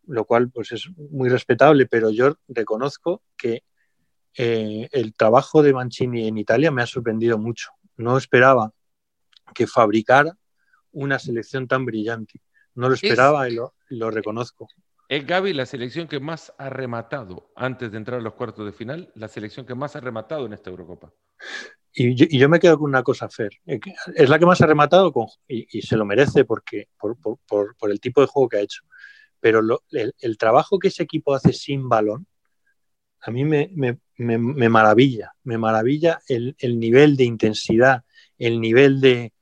[0.06, 3.64] lo cual pues es muy respetable, pero yo reconozco que
[4.36, 7.70] eh, el trabajo de Mancini en Italia me ha sorprendido mucho.
[7.96, 8.72] No esperaba
[9.54, 10.36] que fabricara
[10.92, 12.40] una selección tan brillante.
[12.74, 13.54] No lo esperaba y
[13.90, 14.68] lo, reconozco.
[15.08, 18.72] Es Gaby la selección que más ha rematado antes de entrar a los cuartos de
[18.72, 21.12] final, la selección que más ha rematado en esta Eurocopa.
[21.92, 23.52] Y yo, me quedo con una cosa, Fer.
[23.66, 23.78] Eh,
[24.14, 25.12] es la que más ha rematado
[25.46, 28.82] y, se lo merece porque, por el tipo de juego que ha hecho
[29.42, 32.28] pero el, trabajo que ese equipo hace sin balón,
[33.20, 33.98] a mí me,
[34.68, 38.04] maravilla, me maravilla el, nivel de intensidad,
[38.38, 39.32] el nivel de,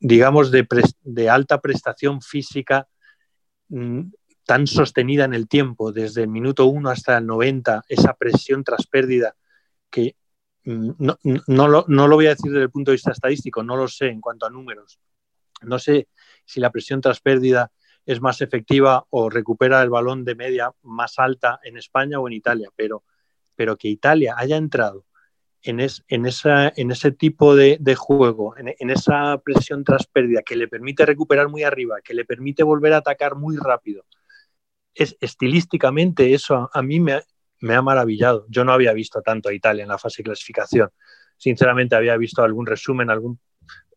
[0.00, 2.88] digamos, de, alta prestación física
[3.68, 4.00] mm,
[4.44, 8.86] tan sostenida en el tiempo, desde el minuto 1 hasta el 90, esa presión tras
[8.86, 9.36] pérdida,
[9.88, 10.16] que
[10.64, 13.62] mm, no, no, lo, no, lo, voy a decir desde el punto de vista estadístico,
[13.62, 14.98] no lo sé en cuanto a números.
[15.62, 16.08] No sé
[16.44, 17.70] si la presión tras pérdida
[18.04, 22.34] es más efectiva o recupera el balón de media más alta en España o en
[22.34, 23.04] Italia, pero,
[23.54, 25.06] pero que Italia haya entrado
[25.66, 25.80] en,
[26.26, 31.48] esa, en ese tipo de, juego, en, esa presión tras pérdida que le permite recuperar
[31.48, 34.04] muy arriba, que le permite volver a atacar muy rápido,
[34.94, 37.22] es estilísticamente eso a, mí me,
[37.60, 38.46] me, ha maravillado.
[38.48, 40.90] Yo no había visto tanto a Italia en la fase de clasificación.
[41.36, 43.38] Sinceramente había visto algún resumen, algún,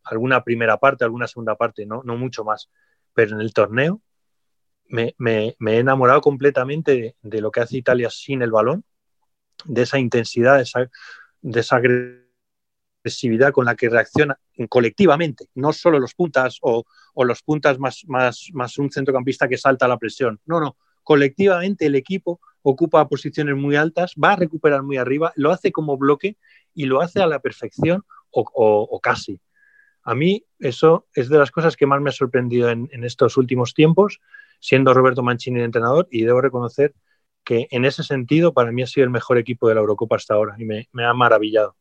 [0.03, 2.69] alguna primera parte, alguna segunda parte, no, no mucho más
[3.19, 4.01] pero en el torneo
[4.87, 8.85] me, he enamorado completamente de, lo que hace Italia sin el balón,
[9.65, 10.89] de esa intensidad, de esa,
[11.71, 16.83] agresividad con la que reacciona colectivamente, no solo los puntas o,
[17.15, 20.39] los puntas más, más, más un centrocampista que salta a la presión.
[20.45, 25.51] No, no, colectivamente el equipo ocupa posiciones muy altas, va a recuperar muy arriba, lo
[25.51, 26.37] hace como bloque
[26.73, 29.41] y lo hace a la perfección o casi.
[30.09, 33.75] A mí eso es de las cosas que más me ha sorprendido en, estos últimos
[33.75, 34.19] tiempos,
[34.59, 36.95] siendo Roberto Mancini el entrenador, y debo reconocer
[37.49, 40.35] que en ese sentido para mí ha sido el mejor equipo de la Eurocopa hasta
[40.35, 41.75] ahora y me, ha maravillado.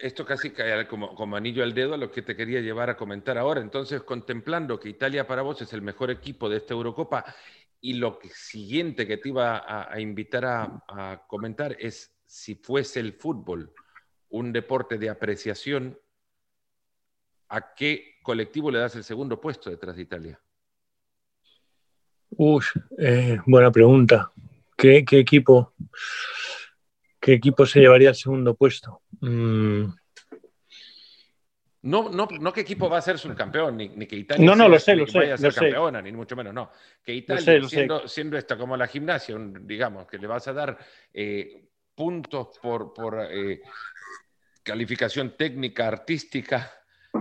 [0.00, 2.96] Esto casi cae como, como, anillo al dedo a lo que te quería llevar a
[2.96, 3.60] comentar ahora.
[3.60, 7.24] Entonces, contemplando que Italia para vos es el mejor equipo de esta Eurocopa
[7.80, 13.74] y lo siguiente que te iba a, invitar a comentar es si fuese el fútbol
[14.28, 15.98] un deporte de apreciación,
[17.48, 20.40] ¿a qué colectivo le das el segundo puesto detrás de Italia?
[22.30, 22.62] Uy,
[22.96, 24.30] eh, buena pregunta.
[24.76, 25.74] ¿Qué, equipo,
[27.20, 29.02] ¿Qué equipo se llevaría el segundo puesto?
[29.20, 29.86] Mm.
[31.82, 34.68] No, no, no qué equipo va a ser subcampeón, ni, ni que Italia no, no,
[34.70, 36.70] lo sé, lo sé, vaya a ser campeona, ni mucho menos, no.
[37.02, 40.78] Que Italia, siendo, siendo, esta como la gimnasia, digamos, que le vas a dar
[41.12, 43.60] eh, puntos por, por eh,
[44.62, 46.72] calificación técnica, artística,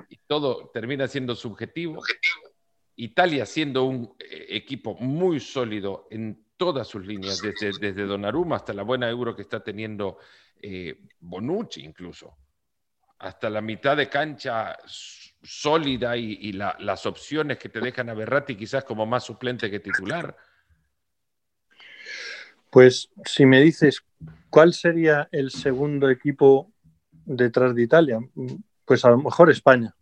[0.10, 2.02] y todo termina siendo subjetivo.
[2.96, 8.72] Italia siendo un eh, equipo muy sólido en todas sus líneas, desde, desde Donnarumma hasta
[8.72, 10.18] la buena euro que está teniendo
[10.62, 12.38] eh, Bonucci incluso,
[13.20, 18.86] hasta la mitad de cancha sólida y, las opciones que te dejan a Berratti quizás
[18.86, 20.38] como más suplente que titular.
[22.70, 24.02] Pues si me dices,
[24.50, 26.72] ¿cuál sería el segundo equipo
[27.12, 28.20] detrás de Italia?
[28.86, 29.94] Pues a lo mejor España.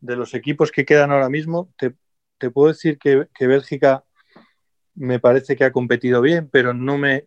[0.00, 1.94] De los equipos que quedan ahora mismo, te,
[2.50, 4.02] puedo decir que, Bélgica
[4.94, 7.26] me parece que ha competido bien, pero no me,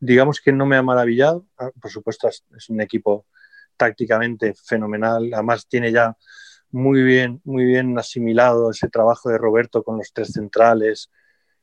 [0.00, 1.46] digamos que no me ha maravillado.
[1.58, 3.26] Ah, por supuesto, es un equipo
[3.76, 5.30] tácticamente fenomenal.
[5.32, 6.16] Además, tiene ya
[6.70, 11.10] muy bien, muy bien asimilado ese trabajo de Roberto con los tres centrales.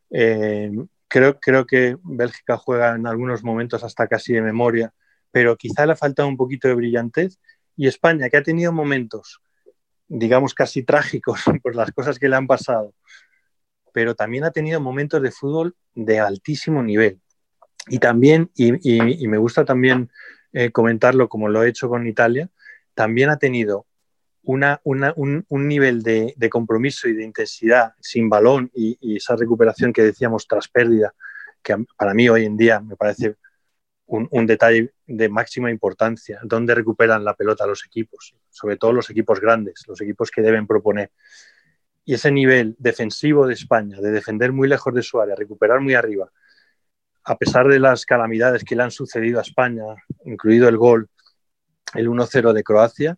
[0.10, 0.72] Eh,
[1.08, 4.94] creo, creo que Bélgica juega en algunos momentos hasta casi de memoria,
[5.32, 7.40] pero quizá le ha faltado un poquito de brillantez
[7.76, 9.42] y España, que ha tenido momentos
[10.08, 12.94] digamos, casi trágicos por las cosas que le han pasado,
[13.96, 17.22] pero también ha tenido momentos de fútbol de altísimo nivel.
[17.88, 20.12] Y también, y, me gusta también
[20.52, 22.50] eh, comentarlo como lo he hecho con Italia,
[22.94, 23.86] también ha tenido
[24.44, 30.46] una, un, nivel de, compromiso y de intensidad sin balón y, esa recuperación que decíamos
[30.46, 31.16] tras pérdida,
[31.64, 33.38] que para mí hoy en día me parece
[34.08, 39.40] un, detalle de máxima importancia, donde recuperan la pelota los equipos, sobre todo los equipos
[39.40, 41.12] grandes, los equipos que deben proponer.
[42.06, 45.96] Y ese nivel defensivo de España, de defender muy lejos de su área, recuperar muy
[45.96, 46.32] arriba,
[47.24, 49.84] a pesar de las calamidades que le han sucedido a España,
[50.24, 51.10] incluido el gol,
[51.96, 53.18] el 1-0 de Croacia,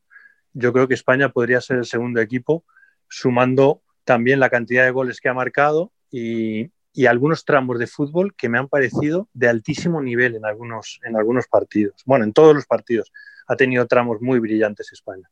[0.53, 2.63] yo creo que España podría ser el segundo equipo,
[3.09, 8.33] sumando también la cantidad de goles que ha marcado y, y algunos tramos de fútbol
[8.35, 12.01] que me han parecido de altísimo nivel en algunos, en algunos partidos.
[12.07, 13.13] Bueno, en todos los partidos
[13.47, 15.29] ha tenido tramos muy brillantes España.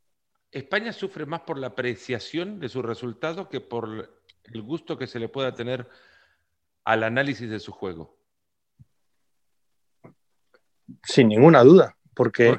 [0.55, 5.19] España sufre más por la apreciación de su resultado que por el gusto que se
[5.19, 5.85] le pueda tener
[6.85, 8.17] al análisis de su juego.
[11.03, 11.97] Sin ninguna duda.
[12.13, 12.57] Porque,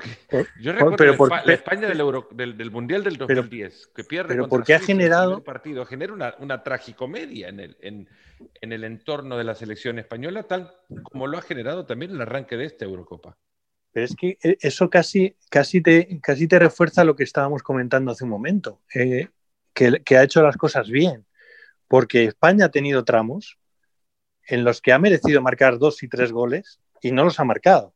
[0.60, 5.86] yo recuerdo la España del, Mundial del 2010, que pierde pero porque ha generado partido,
[5.86, 8.06] genera una, una tragicomedia en el, en,
[8.60, 10.74] en, el entorno de la selección española, tal
[11.04, 13.38] como lo ha generado también el arranque de esta Eurocopa.
[13.96, 18.10] Pero es que eh, eso casi, casi, te, casi te refuerza lo que estábamos comentando
[18.10, 19.30] hace un momento, eh,
[19.72, 21.24] que, que ha hecho las cosas bien,
[21.88, 23.58] porque España ha tenido tramos
[24.46, 27.94] en los que ha merecido marcar dos y tres goles y no los ha marcado.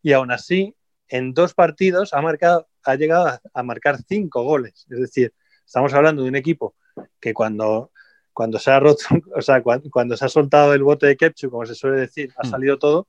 [0.00, 0.74] Y aún así
[1.06, 4.86] en dos partidos ha, marcado, ha llegado a, marcar cinco goles.
[4.88, 5.34] Es decir,
[5.66, 6.76] estamos hablando de un equipo
[7.20, 7.92] que cuando,
[8.32, 9.04] cuando se ha roto,
[9.36, 12.46] o sea, cuando, se ha soltado el bote de ketchup, como se suele decir, ha
[12.46, 12.50] hmm.
[12.50, 13.06] salido todo,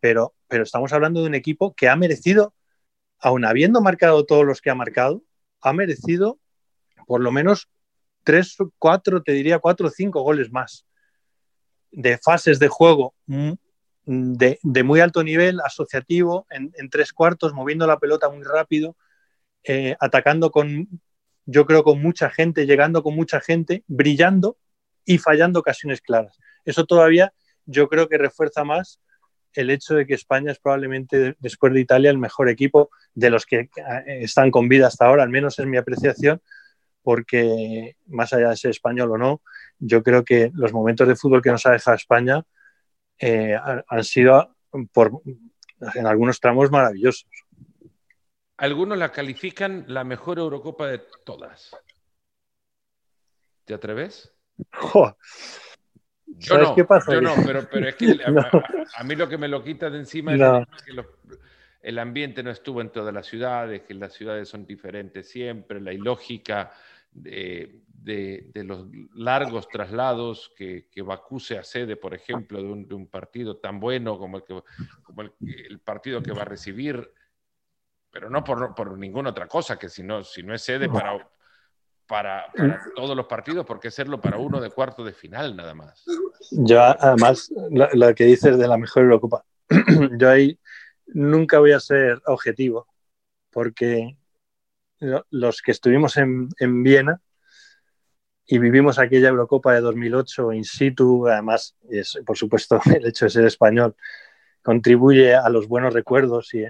[0.00, 2.54] pero, pero estamos hablando de un equipo que ha merecido,
[3.18, 5.22] aun habiendo marcado todos los que ha marcado,
[5.60, 6.38] ha merecido
[7.06, 7.68] por lo menos
[8.24, 10.86] tres, cuatro, te diría cuatro o cinco goles más
[11.90, 13.14] de fases de juego
[14.08, 18.96] de, muy alto nivel, asociativo, en, tres cuartos, moviendo la pelota muy rápido,
[19.64, 20.88] eh, atacando con,
[21.44, 24.56] yo creo, con mucha gente, llegando con mucha gente, brillando
[25.04, 26.38] y fallando ocasiones claras.
[26.64, 27.34] Eso todavía
[27.66, 29.00] yo creo que refuerza más
[29.52, 33.46] el hecho de que España es probablemente, después de Italia, el mejor equipo de los
[33.46, 33.68] que eh,
[34.06, 36.40] están con vida hasta ahora, al menos es mi apreciación,
[37.02, 39.42] porque más allá de ser español o no,
[39.78, 42.44] yo creo que los momentos de fútbol que nos ha dejado España
[43.18, 43.56] eh,
[43.88, 44.56] han sido
[44.92, 45.22] por,
[45.94, 47.28] en algunos tramos maravillosos.
[48.56, 51.76] Algunos la califican la mejor Eurocopa de todas.
[53.64, 54.34] ¿Te atreves?
[56.38, 58.06] Yo no, yo no, pero, es que
[58.96, 60.40] a, mí lo que me lo quita de encima es
[60.84, 60.92] que
[61.82, 65.92] el ambiente no estuvo en todas las ciudades, que las ciudades son diferentes siempre, la
[65.92, 66.72] ilógica
[67.12, 73.56] de, de, los largos traslados que, que, Bakú se accede, por ejemplo, de un, partido
[73.56, 74.62] tan bueno como, el, que,
[75.02, 77.12] como el, partido que va a recibir,
[78.10, 81.28] pero no por, por ninguna otra cosa, que si no, si no es sede para,
[82.08, 82.46] para,
[82.96, 86.04] todos los partidos, porque serlo para uno de cuarto de final nada más.
[86.50, 89.44] Yo, además, lo, que dices de la mejor Eurocopa,
[90.18, 90.58] yo ahí
[91.06, 92.88] nunca voy a ser objetivo,
[93.50, 94.16] porque
[95.30, 97.20] los que estuvimos en, en Viena,
[98.50, 103.30] y vivimos aquella Eurocopa de 2008 in situ, además, es, por supuesto, el hecho de
[103.30, 103.94] ser español
[104.62, 106.64] contribuye a los buenos recuerdos y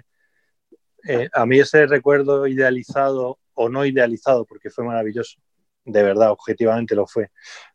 [1.08, 5.40] eh, a mí ese recuerdo idealizado o no idealizado, porque fue maravilloso,
[5.84, 7.30] de verdad, objetivamente lo fue,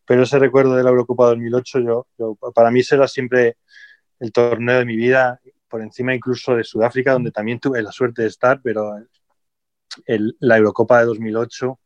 [0.05, 2.07] pero ese recuerdo de la Eurocopa 2008, yo,
[2.53, 3.57] para mí será siempre
[4.19, 8.21] el torneo de mi vida, por encima incluso de Sudáfrica, donde también tuve la suerte
[8.23, 8.95] de estar, pero
[10.39, 11.79] la Eurocopa de 2008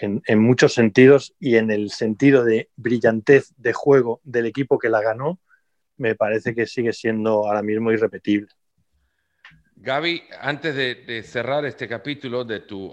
[0.00, 5.00] en, muchos sentidos y en el sentido de brillantez de juego del equipo que la
[5.00, 5.40] ganó,
[5.96, 8.48] me parece que sigue siendo ahora mismo irrepetible.
[9.84, 12.90] Gaby, antes de, cerrar este capítulo de tu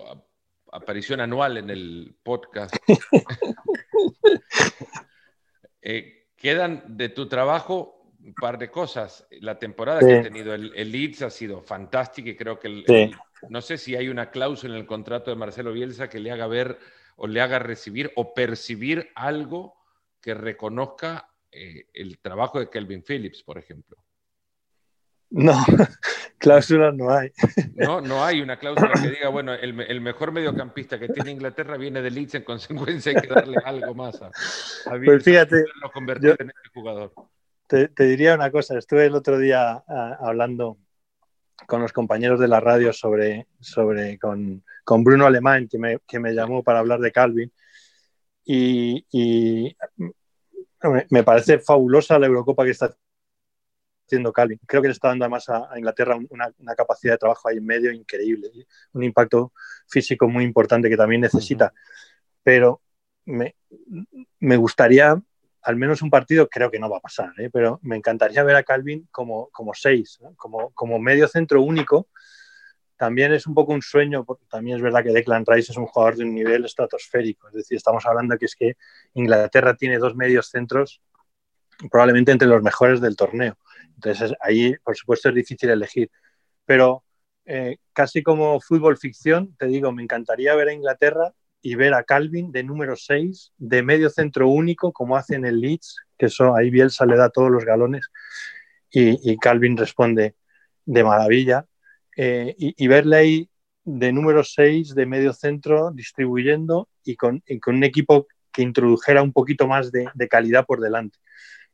[0.73, 2.75] aparición anual en el podcast,
[5.81, 9.25] eh, quedan de tu trabajo un par de cosas.
[9.39, 13.15] La temporada que ha tenido el, Leeds ha sido fantástica y creo que el,
[13.47, 16.47] no sé si hay una cláusula en el contrato de Marcelo Bielsa que le haga
[16.47, 16.77] ver
[17.15, 19.75] o le haga recibir o percibir algo
[20.19, 23.95] que reconozca eh, el trabajo de Kelvin Phillips, por ejemplo.
[25.31, 25.53] No,
[26.37, 27.31] cláusula no hay.
[27.75, 32.01] No, no hay una cláusula que diga, bueno, el, mejor mediocampista que tiene Inglaterra viene
[32.01, 35.63] de Leeds, en consecuencia hay que darle algo más a, a pues fíjate,
[35.93, 37.13] convertir en este jugador.
[37.67, 39.81] Te, diría una cosa, estuve el otro día
[40.19, 40.77] hablando
[41.65, 46.19] con los compañeros de la radio sobre, sobre con, con Bruno Alemán, que me, que
[46.19, 47.53] me, llamó para hablar de Calvin.
[48.43, 49.77] Y, y,
[51.09, 52.93] me parece fabulosa la Eurocopa que está
[54.11, 54.33] haciendo.
[54.33, 57.65] Creo que le está dando además a, Inglaterra una, una, capacidad de trabajo ahí en
[57.65, 58.49] medio increíble,
[58.93, 59.53] un impacto
[59.87, 61.73] físico muy importante que también necesita.
[62.43, 62.81] Pero
[63.25, 63.55] me,
[64.39, 65.21] me gustaría
[65.63, 67.49] al menos un partido creo que no va a pasar, ¿eh?
[67.51, 72.07] pero me encantaría ver a Calvin como, como seis, como, como medio centro único.
[72.97, 75.87] También es un poco un sueño, porque también es verdad que Declan Rice es un
[75.87, 77.47] jugador de un nivel estratosférico.
[77.47, 78.77] Es decir, estamos hablando que es que
[79.13, 81.01] Inglaterra tiene dos medios centros
[81.89, 83.57] probablemente entre los mejores del torneo.
[84.03, 86.09] Entonces ahí, por supuesto, es difícil elegir.
[86.65, 87.03] Pero
[87.45, 92.03] eh, casi como fútbol ficción, te digo, me encantaría ver a Inglaterra y ver a
[92.03, 96.55] Calvin de número 6, de medio centro único, como hace en el Leeds, que eso
[96.55, 98.09] ahí Bielsa le da todos los galones
[98.91, 100.35] y, Calvin responde
[100.85, 101.65] de maravilla.
[102.17, 103.49] Eh, y, verle ahí
[103.83, 109.67] de número 6, de medio centro, distribuyendo y con, un equipo que introdujera un poquito
[109.67, 111.17] más de, calidad por delante.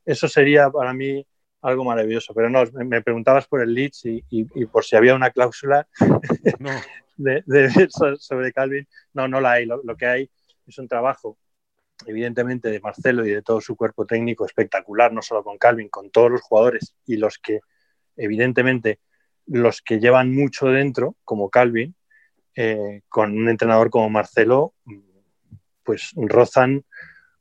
[0.05, 1.25] Eso sería para mí
[1.61, 2.33] algo maravilloso.
[2.33, 5.87] Pero no, me preguntabas por el Leeds y, y por si había una cláusula.
[6.59, 6.71] No.
[7.17, 7.89] de,
[8.19, 8.87] sobre Calvin.
[9.13, 9.65] No, no la hay.
[9.65, 10.29] Lo, que hay
[10.65, 11.37] es un trabajo,
[12.05, 16.09] evidentemente, de Marcelo y de todo su cuerpo técnico espectacular, no solo con Calvin, con
[16.09, 17.59] todos los jugadores y los que,
[18.15, 18.99] evidentemente,
[19.45, 21.95] los que llevan mucho dentro, como Calvin,
[22.55, 24.73] eh, con un entrenador como Marcelo,
[25.83, 26.83] pues rozan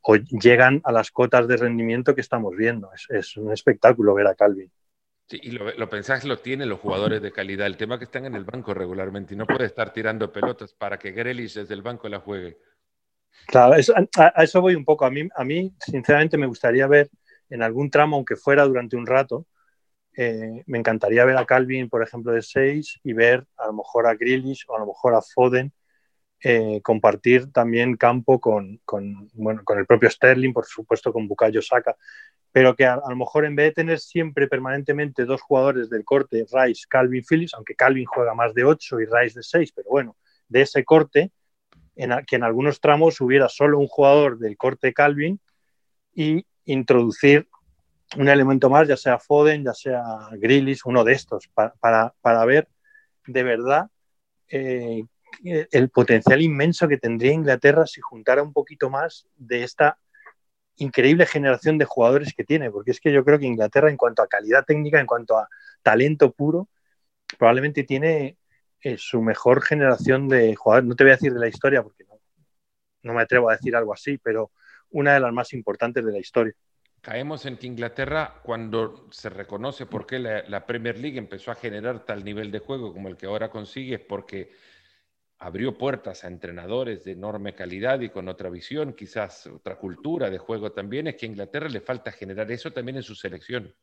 [0.09, 2.91] o llegan a las cotas de rendimiento que estamos viendo.
[3.09, 4.71] es un espectáculo ver a Calvin.
[5.29, 7.67] Sí, y lo, lo pensás, lo tienen los jugadores de calidad.
[7.67, 10.73] El tema es que están en el banco regularmente y no puede estar tirando pelotas
[10.73, 12.57] para que Grealish desde el banco la juegue.
[13.49, 13.75] Claro,
[14.17, 15.05] a, eso voy un poco.
[15.05, 17.11] A mí, a mí, sinceramente, me gustaría ver
[17.51, 19.47] en algún tramo, aunque fuera durante un rato,
[20.17, 24.07] eh, me encantaría ver a Calvin, por ejemplo, de 6 y ver a lo mejor
[24.07, 25.73] a Grealish o a lo mejor a Foden
[26.43, 31.63] eh, compartir también campo con, con, bueno, con el propio Sterling, por supuesto con Bukayo
[31.63, 31.97] Saka
[32.57, 36.47] pero que a, lo mejor en vez de tener siempre permanentemente dos jugadores del corte,
[36.51, 40.17] Rice, Calvin Phillips, aunque Calvin juega más de 8 y Rice de 6, pero bueno,
[40.49, 41.33] de ese corte,
[41.97, 45.39] en que en algunos tramos hubiera solo un jugador del corte Calvin
[46.15, 47.47] y introducir
[48.17, 52.69] un elemento más, ya sea Foden, ya sea Grillis, uno de estos, para, para, ver
[53.27, 53.91] de verdad
[54.49, 55.05] eh,
[55.45, 59.99] el potencial inmenso que tendría Inglaterra si juntara un poquito más de esta
[60.77, 64.23] increíble generación de jugadores que tiene, porque es que yo creo que Inglaterra en cuanto
[64.23, 65.49] a calidad técnica, en cuanto a
[65.83, 66.69] talento puro,
[67.39, 68.39] probablemente tiene
[68.83, 70.89] eh, su mejor generación de jugadores.
[70.89, 72.05] No te voy a decir de la historia porque
[73.03, 74.53] no, me atrevo a decir algo así, pero
[74.91, 76.55] una de las más importantes de la historia.
[77.01, 81.55] Caemos en que Inglaterra, cuando se reconoce por qué la, la Premier League empezó a
[81.55, 84.51] generar tal nivel de juego como el que ahora consigue, es porque
[85.39, 90.39] abrió puertas a entrenadores de enorme calidad y con otra visión, quizás otra cultura de
[90.39, 93.75] juego también, es que a Inglaterra le falta generar eso también en su selección.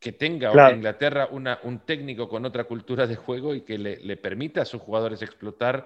[0.00, 4.62] Que tenga en Inglaterra un técnico con otra cultura de juego y que le, permita
[4.62, 5.84] a sus jugadores explotar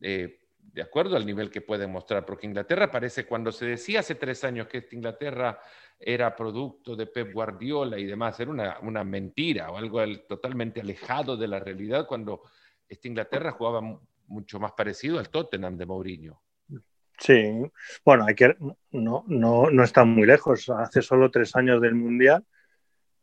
[0.00, 0.38] eh,
[0.72, 2.24] de acuerdo al nivel que pueden mostrar.
[2.24, 5.60] Porque Inglaterra parece, cuando se decía hace tres años que Inglaterra
[5.98, 11.36] era producto de Pep Guardiola y demás, era una, una mentira o algo totalmente alejado
[11.36, 12.44] de la realidad cuando
[12.90, 13.80] esta Inglaterra jugaba
[14.26, 16.42] mucho más parecido al Tottenham de Mourinho.
[17.18, 17.52] Sí,
[18.04, 18.56] bueno, hay que,
[18.90, 20.68] no, no, no está muy lejos.
[20.70, 22.44] Hace solo tres años del Mundial,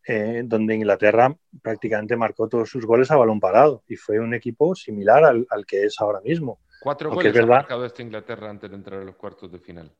[0.07, 4.74] eh, donde Inglaterra prácticamente marcó todos sus goles a balón parado y fue un equipo
[4.76, 6.61] similar al, que es ahora mismo.
[6.80, 9.91] Cuatro goles ha marcado esta Inglaterra antes de entrar a los cuartos de final.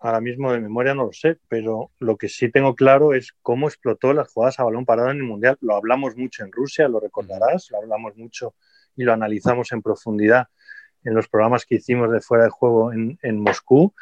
[0.00, 3.66] Ahora mismo de memoria no lo sé, pero lo que sí tengo claro es cómo
[3.66, 5.58] explotó las jugadas a balón parado en el Mundial.
[5.60, 8.54] Lo hablamos mucho en Rusia, lo recordarás, lo hablamos mucho
[8.94, 10.48] y lo analizamos en profundidad
[11.02, 13.92] en los programas que hicimos de fuera de juego en, Moscú.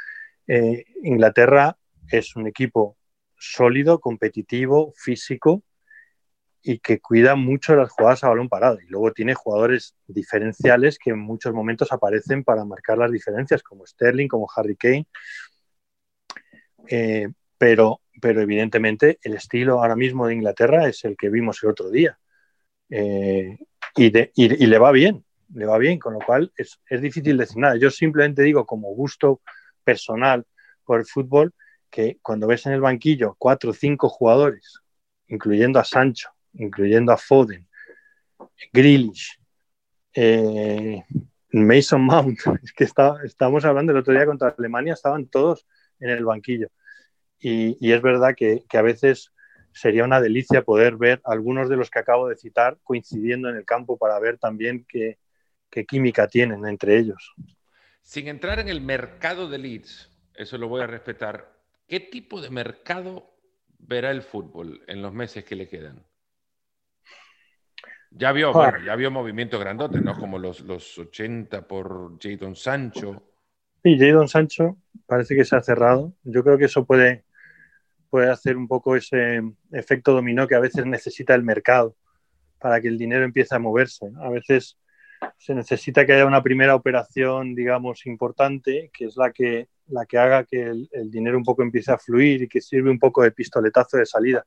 [0.47, 1.79] Eh, Inglaterra
[2.11, 2.99] es un equipo
[3.39, 5.63] sólido, competitivo, físico
[6.63, 8.81] y que cuida mucho las jugadas a balón parado.
[8.81, 13.87] Y luego tiene jugadores diferenciales que en muchos momentos aparecen para marcar las diferencias, como
[13.87, 15.07] Sterling, como Harry Kane
[16.89, 17.29] eh,
[17.59, 21.91] pero, pero evidentemente el estilo ahora mismo de Inglaterra es el que vimos el otro
[21.91, 22.19] día.
[22.91, 23.59] Eh,
[23.97, 25.25] y, le va bien,
[25.55, 27.77] le va bien, con lo cual es, difícil decir nada.
[27.77, 29.41] Yo simplemente digo como gusto
[29.85, 30.45] personal
[30.85, 31.55] por el fútbol
[31.91, 34.81] que cuando ves en el banquillo cuatro o cinco jugadores,
[35.29, 37.67] incluyendo a Sancho, incluyendo a Foden,
[38.73, 39.39] Grealish,
[40.15, 41.03] eh,
[41.53, 45.67] Mason Mount, es que está, estamos hablando el otro día contra Alemania, estaban todos
[46.01, 46.69] en el banquillo.
[47.39, 49.33] Y, es verdad que, a veces
[49.73, 53.65] sería una delicia poder ver algunos de los que acabo de citar coincidiendo en el
[53.65, 55.19] campo para ver también qué,
[55.87, 57.35] química tienen entre ellos.
[58.01, 61.53] Sin entrar en el mercado de leads, eso lo voy a respetar,
[61.87, 63.31] ¿qué tipo de mercado
[63.79, 66.03] verá el fútbol en los meses que le quedan?
[68.11, 70.15] Ya vio, ya vio movimientos grandotes, ¿no?
[70.19, 73.23] Como los, los 80 por Jadon Sancho.
[73.83, 76.15] Sí, Jadon Sancho parece que se ha cerrado.
[76.25, 77.26] Yo creo que eso puede,
[78.11, 79.43] puede hacer un poco ese
[79.73, 81.97] efecto dominó que a veces necesita el mercado
[82.59, 84.11] para que el dinero empiece a moverse.
[84.21, 84.79] A veces
[85.39, 90.19] se necesita que haya una primera operación, digamos, importante, que es la que, la que
[90.19, 93.33] haga que el, dinero un poco empiece a fluir y que sirve un poco de
[93.33, 94.47] pistoletazo de salida.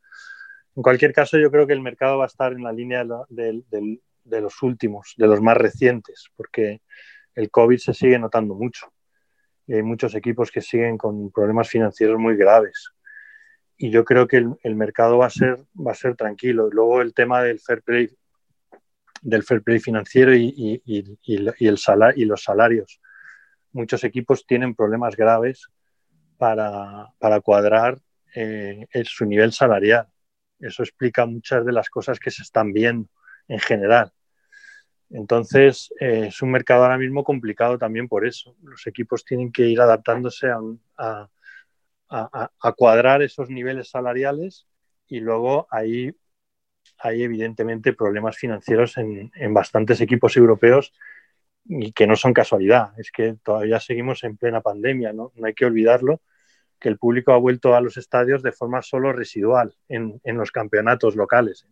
[0.75, 3.63] En cualquier caso, yo creo que el mercado va a estar en la línea de,
[3.69, 6.81] de los últimos, de los más recientes, porque
[7.35, 8.91] el COVID se sigue notando mucho.
[9.67, 12.91] Y hay muchos equipos que siguen con problemas financieros muy graves
[13.81, 16.69] y yo creo que el, mercado va a ser va a ser tranquilo.
[16.69, 18.09] Luego el tema del fair play
[19.21, 22.99] del fair play financiero y, el y los salarios.
[23.71, 25.69] Muchos equipos tienen problemas graves
[26.37, 27.07] para,
[27.41, 27.97] cuadrar
[28.35, 30.07] eh, su nivel salarial.
[30.59, 33.09] Eso explica muchas de las cosas que se están viendo
[33.47, 34.11] en general.
[35.09, 38.57] Entonces, eh, es un mercado ahora mismo complicado también por eso.
[38.61, 40.59] Los equipos tienen que ir adaptándose a
[40.97, 41.29] a,
[42.75, 44.67] cuadrar esos niveles salariales
[45.07, 46.15] y luego ahí
[46.97, 50.93] hay evidentemente problemas financieros en, bastantes equipos europeos
[51.65, 55.31] y que no son casualidad, es que todavía seguimos en plena pandemia, ¿no?
[55.43, 56.21] hay que olvidarlo,
[56.79, 61.15] que el público ha vuelto a los estadios de forma solo residual en, los campeonatos
[61.15, 61.67] locales.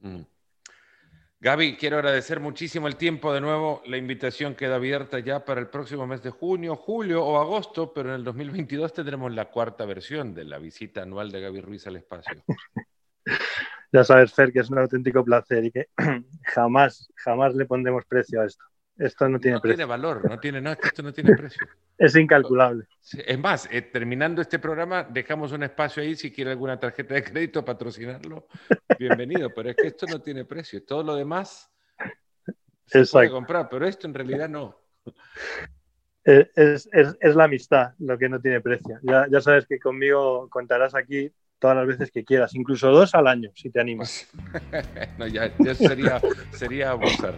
[0.00, 0.22] Mm.
[1.42, 3.80] Gaby, quiero agradecer muchísimo el tiempo de nuevo.
[3.86, 8.10] La invitación queda abierta ya para el próximo mes de junio, julio o agosto, pero
[8.10, 11.96] en el 2022 tendremos la cuarta versión de la visita anual de Gaby Ruiz al
[11.96, 12.44] espacio.
[13.90, 15.88] ya sabes, Fer, que es un auténtico placer y que
[16.42, 18.62] jamás, jamás le pondremos precio a esto.
[19.00, 19.72] Esto no tiene precio.
[19.72, 21.66] No tiene valor, no tiene, no, esto no tiene precio.
[21.96, 22.86] es incalculable.
[23.26, 27.24] Es más, eh, terminando este programa, dejamos un espacio ahí si quiere alguna tarjeta de
[27.24, 28.46] crédito patrocinarlo.
[28.98, 30.84] Bienvenido, pero es que esto no tiene precio.
[30.84, 31.72] Todo lo demás
[32.84, 34.78] se puede comprar, pero esto en realidad no.
[36.22, 36.86] Es,
[37.34, 38.98] la amistad lo que no tiene precio.
[39.02, 43.26] Ya, ya sabes que conmigo contarás aquí todas las veces que quieras, incluso dos al
[43.26, 44.30] año, si te animas.
[45.18, 46.20] no, ya, ya sería,
[46.52, 47.36] sería abusar.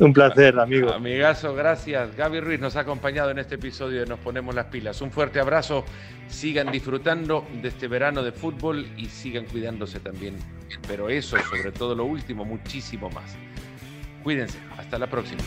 [0.00, 0.92] Un placer, amigo.
[0.92, 2.16] Amigazo, gracias.
[2.16, 5.00] Gaby Ruiz nos ha acompañado en este episodio de Nos Ponemos las Pilas.
[5.00, 5.84] Un fuerte abrazo.
[6.28, 10.36] Sigan disfrutando de este verano de fútbol y sigan cuidándose también.
[10.88, 13.36] Pero eso, sobre todo lo último, muchísimo más.
[14.22, 14.58] Cuídense.
[14.78, 15.42] Hasta la próxima.